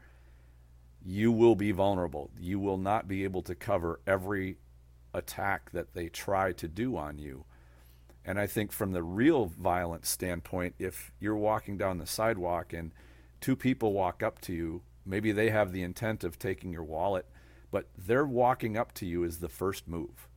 you 1.04 1.30
will 1.30 1.54
be 1.54 1.72
vulnerable. 1.72 2.30
You 2.40 2.58
will 2.58 2.78
not 2.78 3.08
be 3.08 3.24
able 3.24 3.42
to 3.42 3.54
cover 3.54 4.00
every 4.06 4.56
attack 5.12 5.70
that 5.72 5.94
they 5.94 6.08
try 6.08 6.52
to 6.52 6.68
do 6.68 6.96
on 6.96 7.18
you. 7.18 7.44
And 8.24 8.40
I 8.40 8.46
think 8.46 8.72
from 8.72 8.92
the 8.92 9.02
real 9.02 9.46
violence 9.46 10.08
standpoint, 10.08 10.74
if 10.78 11.12
you're 11.20 11.36
walking 11.36 11.76
down 11.76 11.98
the 11.98 12.06
sidewalk 12.06 12.72
and 12.72 12.92
two 13.40 13.54
people 13.54 13.92
walk 13.92 14.22
up 14.22 14.40
to 14.42 14.54
you, 14.54 14.82
maybe 15.04 15.30
they 15.30 15.50
have 15.50 15.72
the 15.72 15.82
intent 15.82 16.24
of 16.24 16.38
taking 16.38 16.72
your 16.72 16.84
wallet, 16.84 17.26
but 17.70 17.88
they're 17.98 18.24
walking 18.24 18.78
up 18.78 18.92
to 18.94 19.06
you 19.06 19.24
is 19.24 19.38
the 19.38 19.48
first 19.48 19.86
move. 19.86 20.28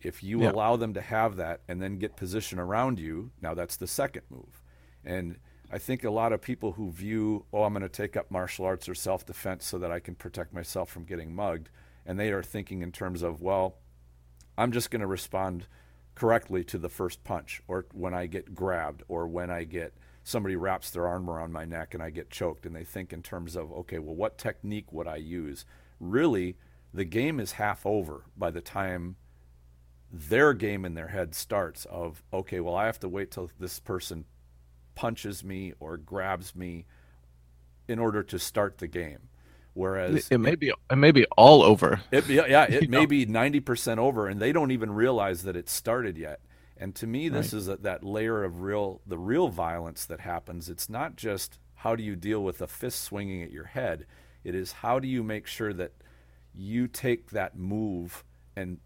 If 0.00 0.22
you 0.22 0.42
yeah. 0.42 0.52
allow 0.52 0.76
them 0.76 0.94
to 0.94 1.00
have 1.00 1.36
that 1.36 1.60
and 1.68 1.82
then 1.82 1.98
get 1.98 2.16
position 2.16 2.58
around 2.58 2.98
you, 2.98 3.30
now 3.42 3.54
that's 3.54 3.76
the 3.76 3.86
second 3.86 4.22
move. 4.30 4.62
And 5.04 5.38
I 5.70 5.78
think 5.78 6.04
a 6.04 6.10
lot 6.10 6.32
of 6.32 6.40
people 6.40 6.72
who 6.72 6.90
view, 6.90 7.44
oh, 7.52 7.64
I'm 7.64 7.72
going 7.72 7.82
to 7.82 7.88
take 7.88 8.16
up 8.16 8.30
martial 8.30 8.64
arts 8.64 8.88
or 8.88 8.94
self 8.94 9.26
defense 9.26 9.66
so 9.66 9.78
that 9.78 9.92
I 9.92 10.00
can 10.00 10.14
protect 10.14 10.54
myself 10.54 10.88
from 10.88 11.04
getting 11.04 11.34
mugged, 11.34 11.68
and 12.06 12.18
they 12.18 12.30
are 12.30 12.42
thinking 12.42 12.82
in 12.82 12.92
terms 12.92 13.22
of, 13.22 13.42
well, 13.42 13.76
I'm 14.56 14.72
just 14.72 14.90
going 14.90 15.00
to 15.00 15.06
respond 15.06 15.66
correctly 16.14 16.64
to 16.64 16.78
the 16.78 16.88
first 16.88 17.22
punch, 17.22 17.62
or 17.68 17.86
when 17.92 18.14
I 18.14 18.26
get 18.26 18.54
grabbed, 18.54 19.02
or 19.08 19.26
when 19.26 19.50
I 19.50 19.64
get 19.64 19.94
somebody 20.24 20.56
wraps 20.56 20.90
their 20.90 21.06
arm 21.06 21.28
around 21.28 21.52
my 21.52 21.64
neck 21.64 21.94
and 21.94 22.02
I 22.02 22.10
get 22.10 22.30
choked, 22.30 22.66
and 22.66 22.74
they 22.74 22.84
think 22.84 23.12
in 23.12 23.22
terms 23.22 23.54
of, 23.54 23.72
okay, 23.72 23.98
well, 23.98 24.14
what 24.14 24.38
technique 24.38 24.92
would 24.92 25.06
I 25.06 25.16
use? 25.16 25.64
Really, 26.00 26.56
the 26.94 27.04
game 27.04 27.40
is 27.40 27.52
half 27.52 27.84
over 27.84 28.24
by 28.36 28.50
the 28.50 28.60
time 28.60 29.16
their 30.10 30.54
game 30.54 30.84
in 30.84 30.94
their 30.94 31.08
head 31.08 31.34
starts 31.34 31.84
of 31.86 32.22
okay 32.32 32.60
well 32.60 32.74
i 32.74 32.86
have 32.86 32.98
to 32.98 33.08
wait 33.08 33.30
till 33.30 33.50
this 33.58 33.78
person 33.78 34.24
punches 34.98 35.44
me 35.44 35.72
or 35.78 35.96
grabs 35.96 36.56
me 36.56 36.84
in 37.86 38.00
order 38.00 38.24
to 38.24 38.38
start 38.38 38.78
the 38.78 38.88
game. 38.88 39.28
Whereas 39.72 40.28
it, 40.28 40.38
may 40.38 40.56
be 40.56 40.72
it 40.90 40.96
may 40.96 41.12
be 41.12 41.24
all 41.36 41.62
over. 41.62 42.00
It, 42.10 42.26
yeah, 42.26 42.64
it 42.68 42.90
may 42.90 43.02
know? 43.02 43.06
be 43.06 43.24
ninety 43.24 43.60
percent 43.60 44.00
over, 44.00 44.26
and 44.26 44.40
they 44.40 44.50
don't 44.50 44.72
even 44.72 44.92
realize 44.92 45.44
that 45.44 45.54
it 45.54 45.68
started 45.68 46.18
yet. 46.18 46.40
And 46.76 46.96
to 46.96 47.06
me, 47.06 47.28
this 47.28 47.52
right. 47.52 47.58
is 47.58 47.68
a, 47.68 47.76
that 47.76 48.02
layer 48.02 48.42
of 48.42 48.60
real 48.60 49.00
the 49.06 49.18
real 49.18 49.48
violence 49.48 50.04
that 50.06 50.20
happens. 50.20 50.68
It's 50.68 50.88
not 50.88 51.14
just 51.14 51.60
how 51.76 51.94
do 51.94 52.02
you 52.02 52.16
deal 52.16 52.42
with 52.42 52.60
a 52.60 52.66
fist 52.66 53.02
swinging 53.02 53.44
at 53.44 53.52
your 53.52 53.66
head. 53.66 54.06
It 54.42 54.56
is 54.56 54.72
how 54.72 54.98
do 54.98 55.06
you 55.06 55.22
make 55.22 55.46
sure 55.46 55.72
that 55.72 55.92
you 56.52 56.88
take 56.88 57.30
that 57.30 57.56
move 57.56 58.24
and 58.56 58.78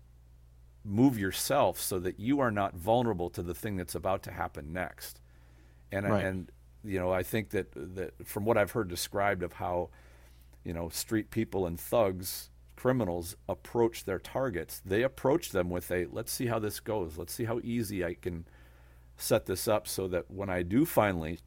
move 0.84 1.18
yourself 1.18 1.80
so 1.80 1.98
that 2.00 2.18
you 2.18 2.40
are 2.40 2.50
not 2.50 2.74
vulnerable 2.74 3.30
to 3.30 3.42
the 3.42 3.54
thing 3.54 3.76
that's 3.76 3.94
about 3.94 4.22
to 4.24 4.32
happen 4.32 4.72
next. 4.72 5.20
And 5.90 6.08
right. 6.08 6.24
and 6.24 6.50
you 6.84 6.98
know 6.98 7.12
I 7.12 7.22
think 7.22 7.50
that 7.50 7.68
that 7.72 8.26
from 8.26 8.44
what 8.44 8.56
I've 8.56 8.72
heard 8.72 8.88
described 8.88 9.42
of 9.42 9.54
how 9.54 9.90
you 10.64 10.72
know 10.72 10.88
street 10.88 11.30
people 11.30 11.66
and 11.66 11.78
thugs 11.78 12.50
criminals 12.74 13.36
approach 13.48 14.04
their 14.04 14.18
targets 14.18 14.80
they 14.84 15.02
approach 15.02 15.50
them 15.50 15.70
with 15.70 15.90
a 15.92 16.06
let's 16.10 16.32
see 16.32 16.46
how 16.46 16.58
this 16.58 16.80
goes. 16.80 17.18
Let's 17.18 17.32
see 17.32 17.44
how 17.44 17.60
easy 17.62 18.04
I 18.04 18.14
can 18.14 18.46
set 19.16 19.46
this 19.46 19.68
up 19.68 19.86
so 19.86 20.08
that 20.08 20.30
when 20.30 20.50
I 20.50 20.62
do 20.62 20.84
finally 20.84 21.38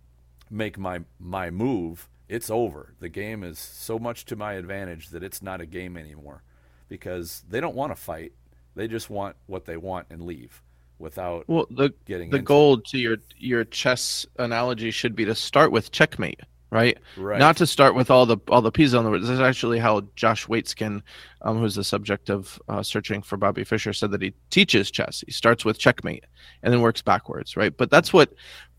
make 0.49 0.77
my 0.77 1.01
my 1.19 1.49
move 1.49 2.07
it's 2.27 2.49
over. 2.49 2.93
The 2.99 3.09
game 3.09 3.43
is 3.43 3.59
so 3.59 3.99
much 3.99 4.25
to 4.25 4.35
my 4.35 4.53
advantage 4.53 5.09
that 5.09 5.23
it's 5.23 5.41
not 5.41 5.61
a 5.61 5.65
game 5.65 5.95
anymore. 5.97 6.43
Because 6.87 7.43
they 7.47 7.59
don't 7.59 7.75
want 7.75 7.95
to 7.95 8.01
fight 8.01 8.33
they 8.75 8.87
just 8.87 9.09
want 9.09 9.35
what 9.47 9.65
they 9.65 9.77
want 9.77 10.07
and 10.09 10.21
leave 10.23 10.61
without 10.97 11.47
well 11.47 11.67
the 11.71 11.93
getting 12.05 12.29
the 12.29 12.39
goal 12.39 12.79
to 12.79 12.97
your 12.97 13.17
your 13.37 13.63
chess 13.65 14.25
analogy 14.39 14.91
should 14.91 15.15
be 15.15 15.25
to 15.25 15.35
start 15.35 15.71
with 15.71 15.91
checkmate 15.91 16.41
right? 16.71 16.97
right. 17.15 17.39
Not 17.39 17.57
to 17.57 17.67
start 17.67 17.95
with 17.95 18.09
all 18.09 18.25
the 18.25 18.37
all 18.49 18.61
the 18.61 18.71
pieces 18.71 18.95
on 18.95 19.03
the 19.03 19.09
board 19.09 19.21
this 19.21 19.29
is 19.29 19.39
actually 19.39 19.77
how 19.79 20.01
josh 20.15 20.47
waitzkin 20.47 21.01
um, 21.41 21.59
who's 21.59 21.75
the 21.75 21.83
subject 21.83 22.29
of 22.29 22.59
uh, 22.69 22.81
searching 22.81 23.21
for 23.21 23.37
bobby 23.37 23.63
fischer 23.63 23.93
said 23.93 24.11
that 24.11 24.21
he 24.21 24.33
teaches 24.49 24.89
chess. 24.89 25.23
He 25.25 25.31
starts 25.31 25.65
with 25.65 25.79
checkmate 25.79 26.25
and 26.63 26.73
then 26.73 26.81
works 26.81 27.01
backwards 27.01 27.57
right? 27.57 27.75
But 27.75 27.91
that's 27.91 28.13
what 28.13 28.33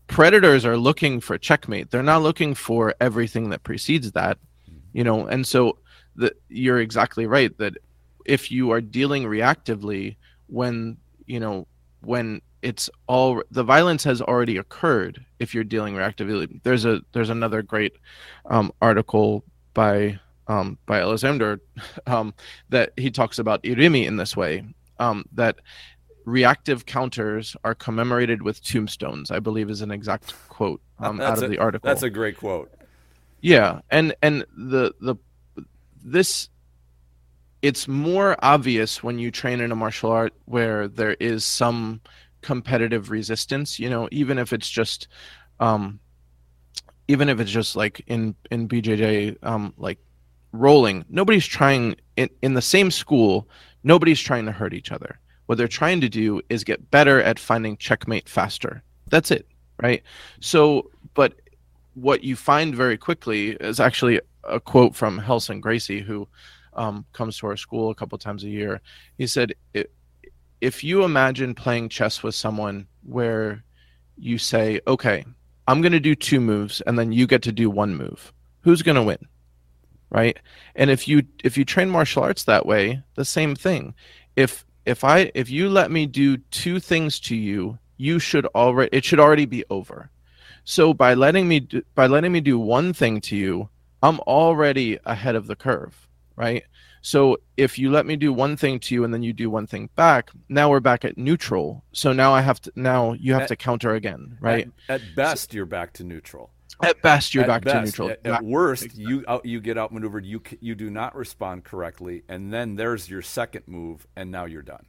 predators 0.07 0.65
are 0.65 0.77
looking 0.77 1.19
for 1.19 1.37
checkmate. 1.37 1.91
They're 1.91 2.01
not 2.01 2.23
looking 2.23 2.55
for 2.55 2.95
everything 2.99 3.49
that 3.49 3.63
precedes 3.63 4.11
that 4.13 4.37
you 4.97 5.03
know? 5.03 5.27
And 5.27 5.45
so 5.45 5.77
the, 6.15 6.33
you're 6.49 6.79
exactly 6.79 7.27
right 7.27 7.55
that 7.59 7.77
if 8.27 8.51
you 8.51 8.71
are 8.71 8.81
dealing 8.81 9.23
reactively 9.23 10.15
when 10.47 10.97
you 11.25 11.39
know 11.39 11.67
when 12.01 12.41
it's 12.61 12.89
all 13.07 13.41
the 13.51 13.63
violence 13.63 14.03
has 14.03 14.21
already 14.21 14.57
occurred 14.57 15.23
if 15.39 15.53
you're 15.53 15.63
dealing 15.63 15.95
reactively. 15.95 16.59
There's 16.63 16.85
a 16.85 17.01
there's 17.13 17.29
another 17.29 17.61
great 17.61 17.93
um, 18.45 18.71
article 18.81 19.43
by 19.73 20.19
um, 20.47 20.77
by 20.85 20.99
alexander 20.99 21.61
um, 22.07 22.33
that 22.69 22.93
he 22.97 23.11
talks 23.11 23.39
about 23.39 23.63
irimi 23.63 24.05
in 24.05 24.17
this 24.17 24.35
way 24.35 24.65
um, 24.99 25.25
that 25.33 25.57
reactive 26.25 26.85
counters 26.85 27.55
are 27.63 27.75
commemorated 27.75 28.41
with 28.41 28.61
tombstones 28.61 29.31
i 29.31 29.39
believe 29.39 29.69
is 29.69 29.81
an 29.81 29.91
exact 29.91 30.33
quote 30.49 30.81
um, 30.99 31.21
out 31.21 31.37
of 31.37 31.43
a, 31.43 31.47
the 31.47 31.57
article. 31.57 31.87
that's 31.87 32.03
a 32.03 32.09
great 32.09 32.37
quote. 32.37 32.71
Yeah 33.39 33.81
and 33.91 34.15
and 34.21 34.45
the 34.55 34.93
the 34.99 35.15
this 36.03 36.49
it's 37.67 37.87
more 37.87 38.35
obvious 38.39 39.03
when 39.03 39.19
you 39.19 39.29
train 39.31 39.59
in 39.61 39.71
a 39.71 39.75
martial 39.75 40.11
art 40.11 40.33
where 40.45 40.87
there 40.87 41.15
is 41.19 41.43
some 41.45 42.01
competitive 42.41 43.11
resistance 43.11 43.79
you 43.79 43.89
know 43.89 44.07
even 44.11 44.37
if 44.37 44.53
it's 44.53 44.69
just 44.69 45.07
um 45.59 45.99
even 47.07 47.29
if 47.29 47.39
it's 47.39 47.51
just 47.51 47.75
like 47.75 48.01
in 48.07 48.35
in 48.51 48.67
bjj 48.67 49.35
um 49.43 49.73
like 49.77 49.99
rolling 50.51 51.03
nobody's 51.09 51.45
trying 51.45 51.95
in 52.15 52.29
in 52.41 52.53
the 52.53 52.61
same 52.61 52.89
school 52.89 53.47
nobody's 53.83 54.21
trying 54.21 54.45
to 54.45 54.51
hurt 54.51 54.73
each 54.73 54.91
other 54.91 55.19
what 55.47 55.57
they're 55.57 55.67
trying 55.67 55.99
to 56.01 56.09
do 56.09 56.41
is 56.49 56.63
get 56.63 56.91
better 56.91 57.21
at 57.21 57.39
finding 57.39 57.75
checkmate 57.77 58.29
faster. 58.29 58.83
That's 59.09 59.31
it, 59.31 59.47
right? 59.81 60.03
So, 60.41 60.91
but 61.15 61.33
what 61.95 62.23
you 62.23 62.35
find 62.35 62.75
very 62.75 62.97
quickly 62.97 63.51
is 63.51 63.79
actually 63.79 64.21
a 64.43 64.59
quote 64.59 64.95
from 64.95 65.19
Relson 65.21 65.59
Gracie, 65.59 66.01
who 66.01 66.27
um, 66.77 67.05
comes 67.13 67.37
to 67.37 67.47
our 67.47 67.57
school 67.57 67.89
a 67.89 67.95
couple 67.95 68.17
times 68.17 68.43
a 68.43 68.49
year. 68.49 68.81
He 69.17 69.27
said, 69.27 69.53
"If 70.61 70.83
you 70.83 71.03
imagine 71.03 71.55
playing 71.55 71.89
chess 71.89 72.23
with 72.23 72.35
someone 72.35 72.87
where 73.03 73.63
you 74.17 74.37
say, 74.37 74.79
okay, 74.87 75.25
I'm 75.67 75.81
going 75.81 75.91
to 75.91 75.99
do 75.99 76.15
two 76.15 76.39
moves, 76.39 76.81
and 76.81 76.97
then 76.97 77.11
you 77.11 77.27
get 77.27 77.41
to 77.43 77.51
do 77.51 77.69
one 77.69 77.95
move, 77.95 78.33
who's 78.61 78.81
going 78.81 78.95
to 78.95 79.03
win?" 79.03 79.27
Right? 80.09 80.37
And 80.75 80.89
if 80.89 81.07
you 81.07 81.23
if 81.43 81.57
you 81.57 81.65
train 81.65 81.89
martial 81.89 82.23
arts 82.23 82.45
that 82.45 82.65
way, 82.65 83.03
the 83.15 83.25
same 83.25 83.55
thing. 83.55 83.93
If 84.35 84.65
if 84.85 85.03
I 85.03 85.31
if 85.35 85.49
you 85.49 85.69
let 85.69 85.91
me 85.91 86.05
do 86.05 86.37
two 86.37 86.79
things 86.79 87.19
to 87.21 87.35
you, 87.35 87.77
you 87.97 88.19
should 88.19 88.45
already 88.47 88.95
it 88.95 89.03
should 89.03 89.19
already 89.19 89.45
be 89.45 89.65
over. 89.69 90.09
So 90.63 90.93
by 90.93 91.13
letting 91.13 91.47
me 91.47 91.61
do, 91.61 91.81
by 91.95 92.07
letting 92.07 92.31
me 92.31 92.41
do 92.41 92.59
one 92.59 92.93
thing 92.93 93.21
to 93.21 93.35
you, 93.35 93.69
I'm 94.03 94.19
already 94.21 94.99
ahead 95.05 95.35
of 95.35 95.47
the 95.47 95.55
curve, 95.55 96.06
right? 96.37 96.63
So 97.01 97.37
if 97.57 97.77
you 97.77 97.91
let 97.91 98.05
me 98.05 98.15
do 98.15 98.31
one 98.31 98.55
thing 98.55 98.79
to 98.81 98.95
you 98.95 99.03
and 99.03 99.13
then 99.13 99.23
you 99.23 99.33
do 99.33 99.49
one 99.49 99.67
thing 99.67 99.89
back, 99.95 100.29
now 100.47 100.69
we're 100.69 100.79
back 100.79 101.03
at 101.03 101.17
neutral. 101.17 101.83
So 101.91 102.13
now 102.13 102.33
I 102.33 102.41
have 102.41 102.61
to 102.61 102.71
now 102.75 103.13
you 103.13 103.33
have 103.33 103.43
at, 103.43 103.47
to 103.49 103.55
counter 103.55 103.93
again, 103.93 104.37
right? 104.39 104.69
At, 104.87 105.01
at 105.01 105.15
best, 105.15 105.51
so, 105.51 105.55
you're 105.55 105.65
back 105.65 105.93
to 105.93 106.03
neutral. 106.03 106.51
At 106.83 107.01
best, 107.01 107.33
you're 107.33 107.43
at 107.43 107.47
back 107.47 107.63
best, 107.63 107.75
to 107.75 107.81
neutral. 107.81 108.09
At, 108.11 108.25
at 108.25 108.43
worst, 108.43 108.83
exactly. 108.83 109.05
you 109.05 109.25
out, 109.27 109.45
you 109.45 109.59
get 109.59 109.77
outmaneuvered. 109.77 110.25
You 110.25 110.41
you 110.59 110.75
do 110.75 110.89
not 110.89 111.15
respond 111.15 111.63
correctly, 111.63 112.23
and 112.29 112.53
then 112.53 112.75
there's 112.75 113.09
your 113.09 113.21
second 113.21 113.63
move, 113.67 114.05
and 114.15 114.29
now 114.29 114.45
you're 114.45 114.61
done. 114.61 114.85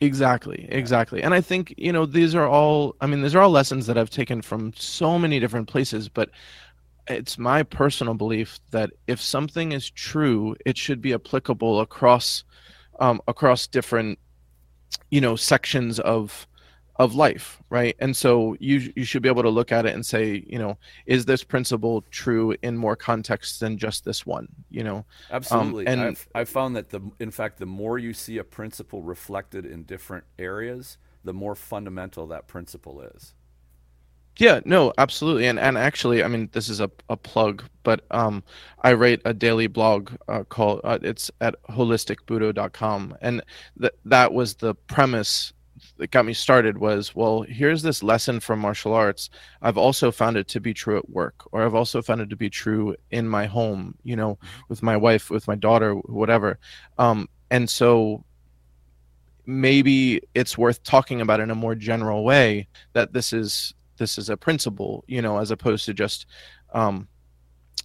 Exactly, 0.00 0.68
exactly. 0.70 1.22
And 1.22 1.34
I 1.34 1.40
think 1.40 1.74
you 1.76 1.92
know 1.92 2.06
these 2.06 2.34
are 2.34 2.46
all. 2.46 2.94
I 3.00 3.06
mean, 3.06 3.22
these 3.22 3.34
are 3.34 3.40
all 3.40 3.50
lessons 3.50 3.86
that 3.86 3.98
I've 3.98 4.10
taken 4.10 4.42
from 4.42 4.72
so 4.74 5.18
many 5.18 5.40
different 5.40 5.66
places, 5.66 6.08
but 6.08 6.30
it's 7.08 7.38
my 7.38 7.62
personal 7.62 8.14
belief 8.14 8.60
that 8.70 8.90
if 9.06 9.20
something 9.20 9.72
is 9.72 9.90
true, 9.90 10.56
it 10.64 10.76
should 10.76 11.00
be 11.00 11.14
applicable 11.14 11.80
across 11.80 12.44
um, 13.00 13.20
across 13.28 13.66
different 13.66 14.18
you 15.10 15.20
know 15.20 15.36
sections 15.36 16.00
of 16.00 16.46
of 16.96 17.14
life 17.14 17.62
right? 17.70 17.94
And 18.00 18.16
so 18.16 18.56
you 18.58 18.92
you 18.96 19.04
should 19.04 19.22
be 19.22 19.28
able 19.28 19.42
to 19.42 19.50
look 19.50 19.70
at 19.72 19.86
it 19.86 19.94
and 19.94 20.04
say 20.04 20.44
you 20.46 20.58
know 20.58 20.78
is 21.06 21.24
this 21.24 21.44
principle 21.44 22.04
true 22.10 22.56
in 22.62 22.76
more 22.76 22.96
contexts 22.96 23.58
than 23.58 23.78
just 23.78 24.04
this 24.04 24.26
one 24.26 24.48
you 24.70 24.82
know? 24.82 25.04
Absolutely. 25.30 25.86
Um, 25.86 25.92
and 25.92 26.02
I've, 26.02 26.28
I've 26.34 26.48
found 26.48 26.76
that 26.76 26.90
the 26.90 27.00
in 27.20 27.30
fact 27.30 27.58
the 27.58 27.66
more 27.66 27.98
you 27.98 28.12
see 28.12 28.38
a 28.38 28.44
principle 28.44 29.02
reflected 29.02 29.64
in 29.64 29.84
different 29.84 30.24
areas 30.38 30.98
the 31.24 31.34
more 31.34 31.54
fundamental 31.54 32.26
that 32.28 32.48
principle 32.48 33.00
is 33.00 33.34
yeah, 34.38 34.60
no, 34.64 34.92
absolutely. 34.98 35.46
And 35.46 35.58
and 35.58 35.76
actually, 35.76 36.22
I 36.22 36.28
mean, 36.28 36.48
this 36.52 36.68
is 36.68 36.80
a, 36.80 36.90
a 37.08 37.16
plug, 37.16 37.64
but 37.82 38.04
um, 38.12 38.44
I 38.82 38.92
write 38.92 39.20
a 39.24 39.34
daily 39.34 39.66
blog 39.66 40.12
uh, 40.28 40.44
called 40.44 40.80
uh, 40.84 40.98
it's 41.02 41.30
at 41.40 41.56
holisticbudo.com, 41.68 43.16
and 43.20 43.42
that 43.76 43.94
that 44.04 44.32
was 44.32 44.54
the 44.54 44.74
premise 44.74 45.52
that 45.96 46.10
got 46.12 46.24
me 46.24 46.32
started 46.32 46.78
was 46.78 47.14
well 47.14 47.42
here's 47.42 47.82
this 47.82 48.02
lesson 48.02 48.40
from 48.40 48.58
martial 48.58 48.92
arts 48.92 49.30
i've 49.62 49.78
also 49.78 50.10
found 50.10 50.36
it 50.36 50.48
to 50.48 50.60
be 50.60 50.74
true 50.74 50.96
at 50.96 51.08
work 51.08 51.44
or 51.52 51.62
i've 51.62 51.74
also 51.74 52.02
found 52.02 52.20
it 52.20 52.28
to 52.30 52.36
be 52.36 52.50
true 52.50 52.96
in 53.10 53.28
my 53.28 53.46
home 53.46 53.94
you 54.02 54.16
know 54.16 54.38
with 54.68 54.82
my 54.82 54.96
wife 54.96 55.30
with 55.30 55.46
my 55.46 55.54
daughter 55.54 55.94
whatever 55.94 56.58
um, 56.98 57.28
and 57.50 57.68
so 57.70 58.24
maybe 59.46 60.20
it's 60.34 60.58
worth 60.58 60.82
talking 60.82 61.20
about 61.20 61.40
in 61.40 61.50
a 61.50 61.54
more 61.54 61.74
general 61.74 62.24
way 62.24 62.66
that 62.92 63.12
this 63.12 63.32
is 63.32 63.74
this 63.98 64.18
is 64.18 64.30
a 64.30 64.36
principle 64.36 65.04
you 65.06 65.20
know 65.20 65.38
as 65.38 65.50
opposed 65.50 65.84
to 65.84 65.94
just 65.94 66.26
um, 66.74 67.08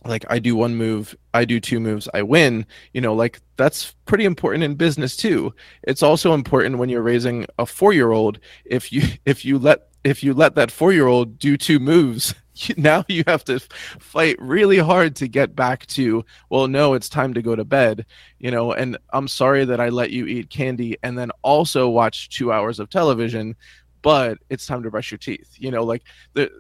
like 0.06 0.26
I 0.30 0.40
do 0.40 0.56
one 0.56 0.76
move, 0.76 1.16
I 1.34 1.46
do 1.46 1.60
two 1.60 1.80
moves, 1.80 2.10
I 2.14 2.24
win, 2.24 2.66
you 2.94 3.02
know, 3.02 3.14
like 3.14 3.40
that's 3.56 3.96
pretty 4.06 4.26
important 4.26 4.64
in 4.64 4.76
business 4.76 5.16
too. 5.16 5.54
It's 5.84 6.04
also 6.04 6.34
important 6.34 6.78
when 6.78 6.90
you're 6.90 7.02
raising 7.02 7.46
a 7.58 7.64
4-year-old 7.64 8.40
if 8.66 8.92
you 8.92 9.04
if 9.26 9.46
you 9.46 9.58
let 9.60 9.88
if 10.04 10.24
you 10.24 10.34
let 10.34 10.56
that 10.56 10.70
4-year-old 10.70 11.40
do 11.40 11.56
two 11.56 11.80
moves, 11.80 12.36
now 12.78 13.06
you 13.08 13.24
have 13.28 13.44
to 13.46 13.60
fight 14.00 14.36
really 14.40 14.78
hard 14.78 15.16
to 15.16 15.28
get 15.28 15.56
back 15.56 15.86
to 15.88 16.24
well 16.50 16.68
no 16.68 16.94
it's 16.94 17.10
time 17.10 17.34
to 17.34 17.42
go 17.42 17.56
to 17.56 17.66
bed 17.66 18.06
you 18.40 18.52
know 18.52 18.72
and 18.74 18.98
i'm 19.12 19.28
sorry 19.28 19.66
that 19.66 19.80
i 19.80 19.90
let 19.90 20.12
you 20.12 20.26
eat 20.28 20.50
candy 20.50 20.96
and 21.04 21.18
then 21.18 21.32
also 21.42 21.90
watch 21.90 22.30
two 22.30 22.52
hours 22.52 22.80
of 22.80 22.90
television 22.90 23.56
but 24.04 24.38
it's 24.50 24.68
time 24.68 24.84
to 24.84 24.92
brush 24.92 25.10
your 25.10 25.18
teeth 25.18 25.56
you 25.58 25.72
know 25.72 25.84
like 25.84 26.04
the 26.34 26.52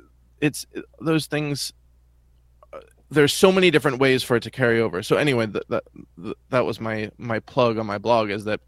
it's 0.41 0.65
those 0.99 1.27
things 1.27 1.71
there's 3.13 3.33
so 3.33 3.51
many 3.51 3.69
different 3.69 3.99
ways 3.99 4.23
for 4.23 4.35
it 4.35 4.43
to 4.43 4.51
carry 4.51 4.81
over. 4.81 5.03
So 5.03 5.17
anyway, 5.17 5.45
that 5.47 5.67
that 5.69 5.83
that 6.49 6.65
was 6.65 6.79
my 6.79 7.11
my 7.17 7.39
plug 7.39 7.77
on 7.77 7.85
my 7.85 7.97
blog 7.97 8.29
is 8.29 8.43
that 8.45 8.59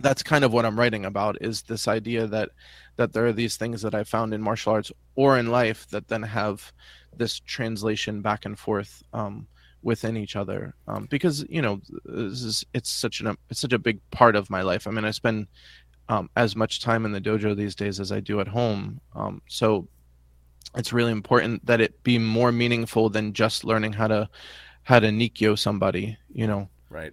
that's 0.00 0.22
kind 0.22 0.44
of 0.44 0.52
what 0.52 0.64
I'm 0.64 0.78
writing 0.78 1.04
about 1.04 1.38
is 1.40 1.62
this 1.62 1.88
idea 1.88 2.26
that 2.26 2.50
that 2.96 3.12
there 3.12 3.26
are 3.26 3.32
these 3.32 3.56
things 3.56 3.82
that 3.82 3.94
I 3.94 4.04
found 4.04 4.34
in 4.34 4.42
martial 4.42 4.72
arts 4.72 4.92
or 5.14 5.38
in 5.38 5.50
life 5.50 5.86
that 5.90 6.08
then 6.08 6.22
have 6.22 6.72
this 7.16 7.40
translation 7.40 8.20
back 8.20 8.44
and 8.44 8.58
forth 8.58 9.02
um, 9.12 9.46
within 9.82 10.16
each 10.16 10.36
other 10.36 10.74
um, 10.86 11.06
because 11.10 11.44
you 11.48 11.62
know 11.62 11.80
is 12.06 12.64
it's 12.74 12.90
such 12.90 13.20
an 13.20 13.36
it's 13.50 13.60
such 13.60 13.72
a 13.72 13.78
big 13.78 14.00
part 14.10 14.36
of 14.36 14.50
my 14.50 14.62
life. 14.62 14.86
I 14.86 14.90
mean, 14.90 15.04
I 15.04 15.12
spend 15.12 15.46
um, 16.08 16.30
as 16.36 16.56
much 16.56 16.80
time 16.80 17.04
in 17.04 17.12
the 17.12 17.20
dojo 17.20 17.56
these 17.56 17.74
days 17.74 18.00
as 18.00 18.12
I 18.12 18.20
do 18.20 18.40
at 18.40 18.48
home. 18.48 19.00
Um, 19.14 19.42
so 19.48 19.88
it's 20.74 20.92
really 20.92 21.12
important 21.12 21.64
that 21.66 21.80
it 21.80 22.02
be 22.02 22.18
more 22.18 22.52
meaningful 22.52 23.08
than 23.08 23.32
just 23.32 23.64
learning 23.64 23.92
how 23.92 24.08
to 24.08 24.28
how 24.84 24.98
to 24.98 25.08
nikyo 25.08 25.58
somebody 25.58 26.16
you 26.32 26.46
know 26.46 26.68
right 26.90 27.12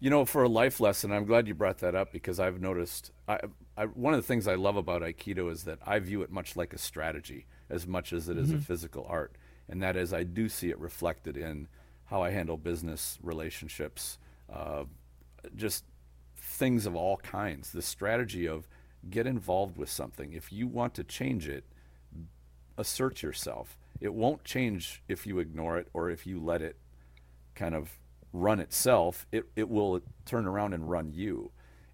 you 0.00 0.10
know 0.10 0.24
for 0.24 0.42
a 0.42 0.48
life 0.48 0.80
lesson 0.80 1.12
i'm 1.12 1.24
glad 1.24 1.46
you 1.46 1.54
brought 1.54 1.78
that 1.78 1.94
up 1.94 2.12
because 2.12 2.40
i've 2.40 2.60
noticed 2.60 3.10
I, 3.26 3.40
I, 3.76 3.84
one 3.84 4.14
of 4.14 4.20
the 4.20 4.26
things 4.26 4.48
i 4.48 4.54
love 4.54 4.76
about 4.76 5.02
aikido 5.02 5.50
is 5.50 5.64
that 5.64 5.78
i 5.86 5.98
view 5.98 6.22
it 6.22 6.30
much 6.30 6.56
like 6.56 6.72
a 6.72 6.78
strategy 6.78 7.46
as 7.70 7.86
much 7.86 8.12
as 8.12 8.28
it 8.28 8.38
is 8.38 8.48
mm-hmm. 8.48 8.58
a 8.58 8.60
physical 8.60 9.06
art 9.08 9.32
and 9.68 9.82
that 9.82 9.96
is 9.96 10.12
i 10.12 10.22
do 10.22 10.48
see 10.48 10.70
it 10.70 10.78
reflected 10.78 11.36
in 11.36 11.68
how 12.06 12.22
i 12.22 12.30
handle 12.30 12.56
business 12.56 13.18
relationships 13.22 14.18
uh, 14.52 14.84
just 15.54 15.84
things 16.58 16.86
of 16.86 16.94
all 16.94 17.16
kinds 17.18 17.70
the 17.70 17.82
strategy 17.82 18.46
of 18.46 18.68
get 19.08 19.26
involved 19.26 19.76
with 19.76 19.88
something 19.88 20.32
if 20.32 20.52
you 20.52 20.66
want 20.66 20.92
to 20.94 21.04
change 21.04 21.48
it 21.48 21.64
assert 22.78 23.22
yourself. 23.22 23.76
It 24.00 24.14
won't 24.14 24.44
change 24.44 25.02
if 25.08 25.26
you 25.26 25.40
ignore 25.40 25.76
it 25.76 25.88
or 25.92 26.08
if 26.08 26.26
you 26.26 26.40
let 26.40 26.62
it 26.62 26.76
kind 27.54 27.74
of 27.74 27.98
run 28.32 28.60
itself. 28.60 29.26
It, 29.32 29.44
it 29.56 29.68
will 29.68 30.00
turn 30.24 30.46
around 30.46 30.72
and 30.72 30.88
run 30.88 31.12
you. 31.12 31.50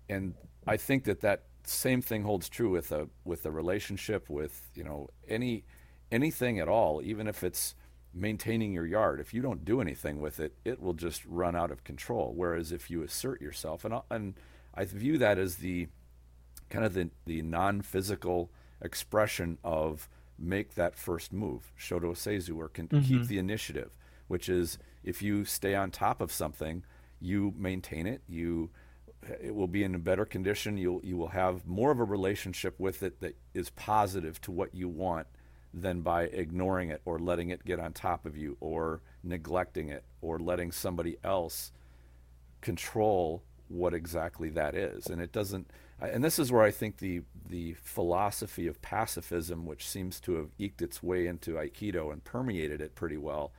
And 0.08 0.34
I 0.66 0.76
think 0.76 1.04
that 1.04 1.22
that 1.22 1.44
same 1.64 2.02
thing 2.02 2.22
holds 2.22 2.50
true 2.50 2.70
with 2.70 2.92
a 2.92 3.08
with 3.24 3.46
a 3.46 3.50
relationship 3.50 4.28
with 4.28 4.68
you 4.74 4.84
know 4.84 5.08
any 5.26 5.64
anything 6.12 6.60
at 6.60 6.68
all 6.68 7.00
even 7.02 7.26
if 7.26 7.42
it's 7.42 7.74
maintaining 8.12 8.74
your 8.74 8.84
yard 8.84 9.18
if 9.18 9.32
you 9.32 9.40
don't 9.40 9.64
do 9.64 9.80
anything 9.80 10.20
with 10.20 10.38
it 10.40 10.52
it 10.66 10.78
will 10.78 10.92
just 10.92 11.24
run 11.24 11.56
out 11.56 11.70
of 11.70 11.82
control 11.82 12.34
whereas 12.36 12.70
if 12.70 12.90
you 12.90 13.02
assert 13.02 13.40
yourself 13.40 13.82
and 13.82 13.94
and 14.10 14.34
I 14.74 14.84
view 14.84 15.18
that 15.18 15.38
as 15.38 15.56
the 15.56 15.88
kind 16.70 16.84
of 16.84 16.94
the 16.94 17.10
the 17.26 17.42
non-physical 17.42 18.50
expression 18.80 19.58
of 19.62 20.08
make 20.38 20.74
that 20.74 20.96
first 20.96 21.32
move, 21.32 21.72
Shoto 21.78 22.12
Seizu, 22.12 22.56
or 22.56 22.68
can 22.68 22.88
mm-hmm. 22.88 23.06
keep 23.06 23.26
the 23.26 23.38
initiative, 23.38 23.96
which 24.28 24.48
is 24.48 24.78
if 25.02 25.22
you 25.22 25.44
stay 25.44 25.74
on 25.74 25.90
top 25.90 26.20
of 26.20 26.32
something, 26.32 26.84
you 27.20 27.54
maintain 27.56 28.06
it, 28.06 28.22
you 28.28 28.70
it 29.40 29.54
will 29.54 29.68
be 29.68 29.84
in 29.84 29.94
a 29.94 29.98
better 29.98 30.24
condition. 30.24 30.76
You'll 30.76 31.00
you 31.04 31.16
will 31.16 31.28
have 31.28 31.66
more 31.66 31.90
of 31.90 32.00
a 32.00 32.04
relationship 32.04 32.78
with 32.78 33.02
it 33.02 33.20
that 33.20 33.36
is 33.54 33.70
positive 33.70 34.40
to 34.42 34.52
what 34.52 34.74
you 34.74 34.88
want 34.88 35.26
than 35.72 36.02
by 36.02 36.24
ignoring 36.24 36.90
it 36.90 37.00
or 37.04 37.18
letting 37.18 37.50
it 37.50 37.64
get 37.64 37.80
on 37.80 37.92
top 37.92 38.26
of 38.26 38.36
you 38.36 38.56
or 38.60 39.00
neglecting 39.24 39.88
it 39.88 40.04
or 40.20 40.38
letting 40.38 40.70
somebody 40.70 41.16
else 41.24 41.72
control 42.60 43.42
what 43.74 43.94
exactly 43.94 44.48
that 44.50 44.74
is. 44.74 45.06
And 45.06 45.20
it 45.20 45.32
doesn't 45.32 45.70
and 46.00 46.24
this 46.24 46.38
is 46.38 46.50
where 46.50 46.62
I 46.62 46.70
think 46.70 46.98
the 46.98 47.22
the 47.48 47.74
philosophy 47.74 48.66
of 48.66 48.80
pacifism, 48.82 49.66
which 49.66 49.88
seems 49.88 50.18
to 50.20 50.34
have 50.34 50.48
eked 50.58 50.82
its 50.82 51.02
way 51.02 51.26
into 51.26 51.52
Aikido 51.52 52.12
and 52.12 52.24
permeated 52.24 52.80
it 52.80 52.94
pretty 52.94 53.16
well, 53.16 53.52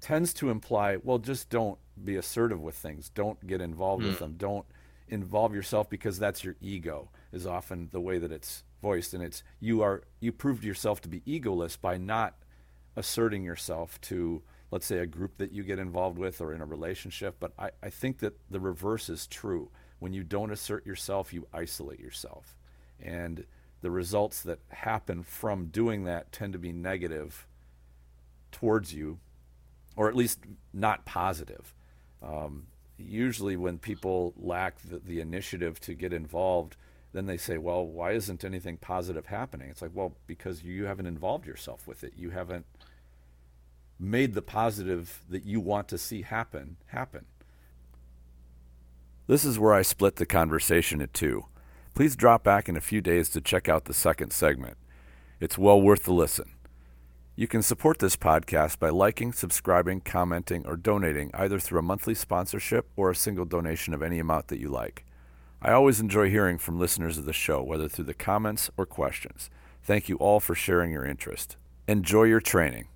tends 0.00 0.32
to 0.34 0.50
imply, 0.50 0.96
well, 1.02 1.18
just 1.18 1.50
don't 1.50 1.78
be 2.02 2.16
assertive 2.16 2.60
with 2.60 2.76
things, 2.76 3.08
don't 3.08 3.46
get 3.46 3.60
involved 3.60 4.02
mm. 4.02 4.08
with 4.08 4.18
hmm. 4.18 4.24
them, 4.24 4.34
don't 4.36 4.66
involve 5.08 5.54
yourself 5.54 5.90
because 5.90 6.18
that's 6.18 6.44
your 6.44 6.56
ego. 6.60 7.10
Is 7.32 7.46
often 7.46 7.88
the 7.92 8.00
way 8.00 8.18
that 8.18 8.32
it's 8.32 8.64
voiced, 8.80 9.14
and 9.14 9.22
it's 9.22 9.42
you 9.60 9.82
are 9.82 10.02
you 10.20 10.32
proved 10.32 10.64
yourself 10.64 11.00
to 11.02 11.08
be 11.08 11.20
egoless 11.20 11.80
by 11.80 11.96
not 11.96 12.34
asserting 12.96 13.42
yourself 13.42 14.00
to 14.02 14.42
let's 14.72 14.86
say 14.86 14.98
a 14.98 15.06
group 15.06 15.36
that 15.38 15.52
you 15.52 15.62
get 15.62 15.78
involved 15.78 16.18
with 16.18 16.40
or 16.40 16.52
in 16.52 16.60
a 16.60 16.66
relationship 16.66 17.36
but 17.38 17.52
I, 17.56 17.70
I 17.82 17.90
think 17.90 18.18
that 18.18 18.34
the 18.50 18.58
reverse 18.60 19.08
is 19.08 19.28
true 19.28 19.70
When 20.00 20.12
you 20.12 20.24
don't 20.24 20.50
assert 20.50 20.84
yourself, 20.84 21.32
you 21.32 21.46
isolate 21.52 22.00
yourself. 22.00 22.56
And 23.00 23.46
the 23.82 23.90
results 23.92 24.42
that 24.42 24.58
happen 24.70 25.22
from 25.22 25.66
doing 25.66 26.04
that 26.04 26.32
tend 26.32 26.54
to 26.54 26.58
be 26.58 26.72
negative 26.72 27.46
towards 28.50 28.92
you, 28.92 29.18
or 29.96 30.08
at 30.08 30.16
least 30.16 30.40
not 30.72 31.04
positive. 31.04 31.74
Um, 32.22 32.66
usually, 32.98 33.56
when 33.56 33.78
people 33.78 34.34
lack 34.36 34.80
the, 34.80 34.98
the 34.98 35.20
initiative 35.20 35.78
to 35.80 35.94
get 35.94 36.12
involved, 36.12 36.76
then 37.12 37.26
they 37.26 37.36
say, 37.36 37.58
well, 37.58 37.86
why 37.86 38.12
isn't 38.12 38.44
anything 38.44 38.78
positive 38.78 39.26
happening? 39.26 39.68
It's 39.70 39.82
like, 39.82 39.92
well, 39.94 40.16
because 40.26 40.64
you 40.64 40.86
haven't 40.86 41.06
involved 41.06 41.46
yourself 41.46 41.86
with 41.86 42.02
it. 42.04 42.14
You 42.16 42.30
haven't 42.30 42.66
made 43.98 44.34
the 44.34 44.42
positive 44.42 45.22
that 45.28 45.44
you 45.44 45.60
want 45.60 45.88
to 45.88 45.98
see 45.98 46.22
happen 46.22 46.76
happen. 46.86 47.26
This 49.26 49.44
is 49.44 49.58
where 49.58 49.72
I 49.72 49.82
split 49.82 50.16
the 50.16 50.26
conversation 50.26 51.00
at 51.00 51.14
two. 51.14 51.46
Please 51.94 52.16
drop 52.16 52.42
back 52.42 52.68
in 52.68 52.76
a 52.76 52.80
few 52.80 53.00
days 53.00 53.28
to 53.30 53.40
check 53.40 53.68
out 53.68 53.84
the 53.84 53.94
second 53.94 54.32
segment. 54.32 54.76
It's 55.40 55.58
well 55.58 55.80
worth 55.80 56.04
the 56.04 56.12
listen. 56.12 56.52
You 57.34 57.48
can 57.48 57.62
support 57.62 57.98
this 57.98 58.16
podcast 58.16 58.78
by 58.78 58.90
liking, 58.90 59.32
subscribing, 59.32 60.00
commenting, 60.00 60.66
or 60.66 60.76
donating 60.76 61.30
either 61.34 61.58
through 61.58 61.78
a 61.78 61.82
monthly 61.82 62.14
sponsorship 62.14 62.90
or 62.94 63.10
a 63.10 63.16
single 63.16 63.44
donation 63.44 63.94
of 63.94 64.02
any 64.02 64.18
amount 64.18 64.48
that 64.48 64.60
you 64.60 64.68
like. 64.68 65.04
I 65.62 65.72
always 65.72 66.00
enjoy 66.00 66.28
hearing 66.28 66.58
from 66.58 66.78
listeners 66.78 67.16
of 67.16 67.24
the 67.24 67.32
show, 67.32 67.62
whether 67.62 67.88
through 67.88 68.06
the 68.06 68.14
comments 68.14 68.70
or 68.76 68.84
questions. 68.84 69.48
Thank 69.82 70.08
you 70.08 70.16
all 70.16 70.40
for 70.40 70.54
sharing 70.54 70.90
your 70.90 71.06
interest. 71.06 71.56
Enjoy 71.88 72.24
your 72.24 72.40
training. 72.40 72.88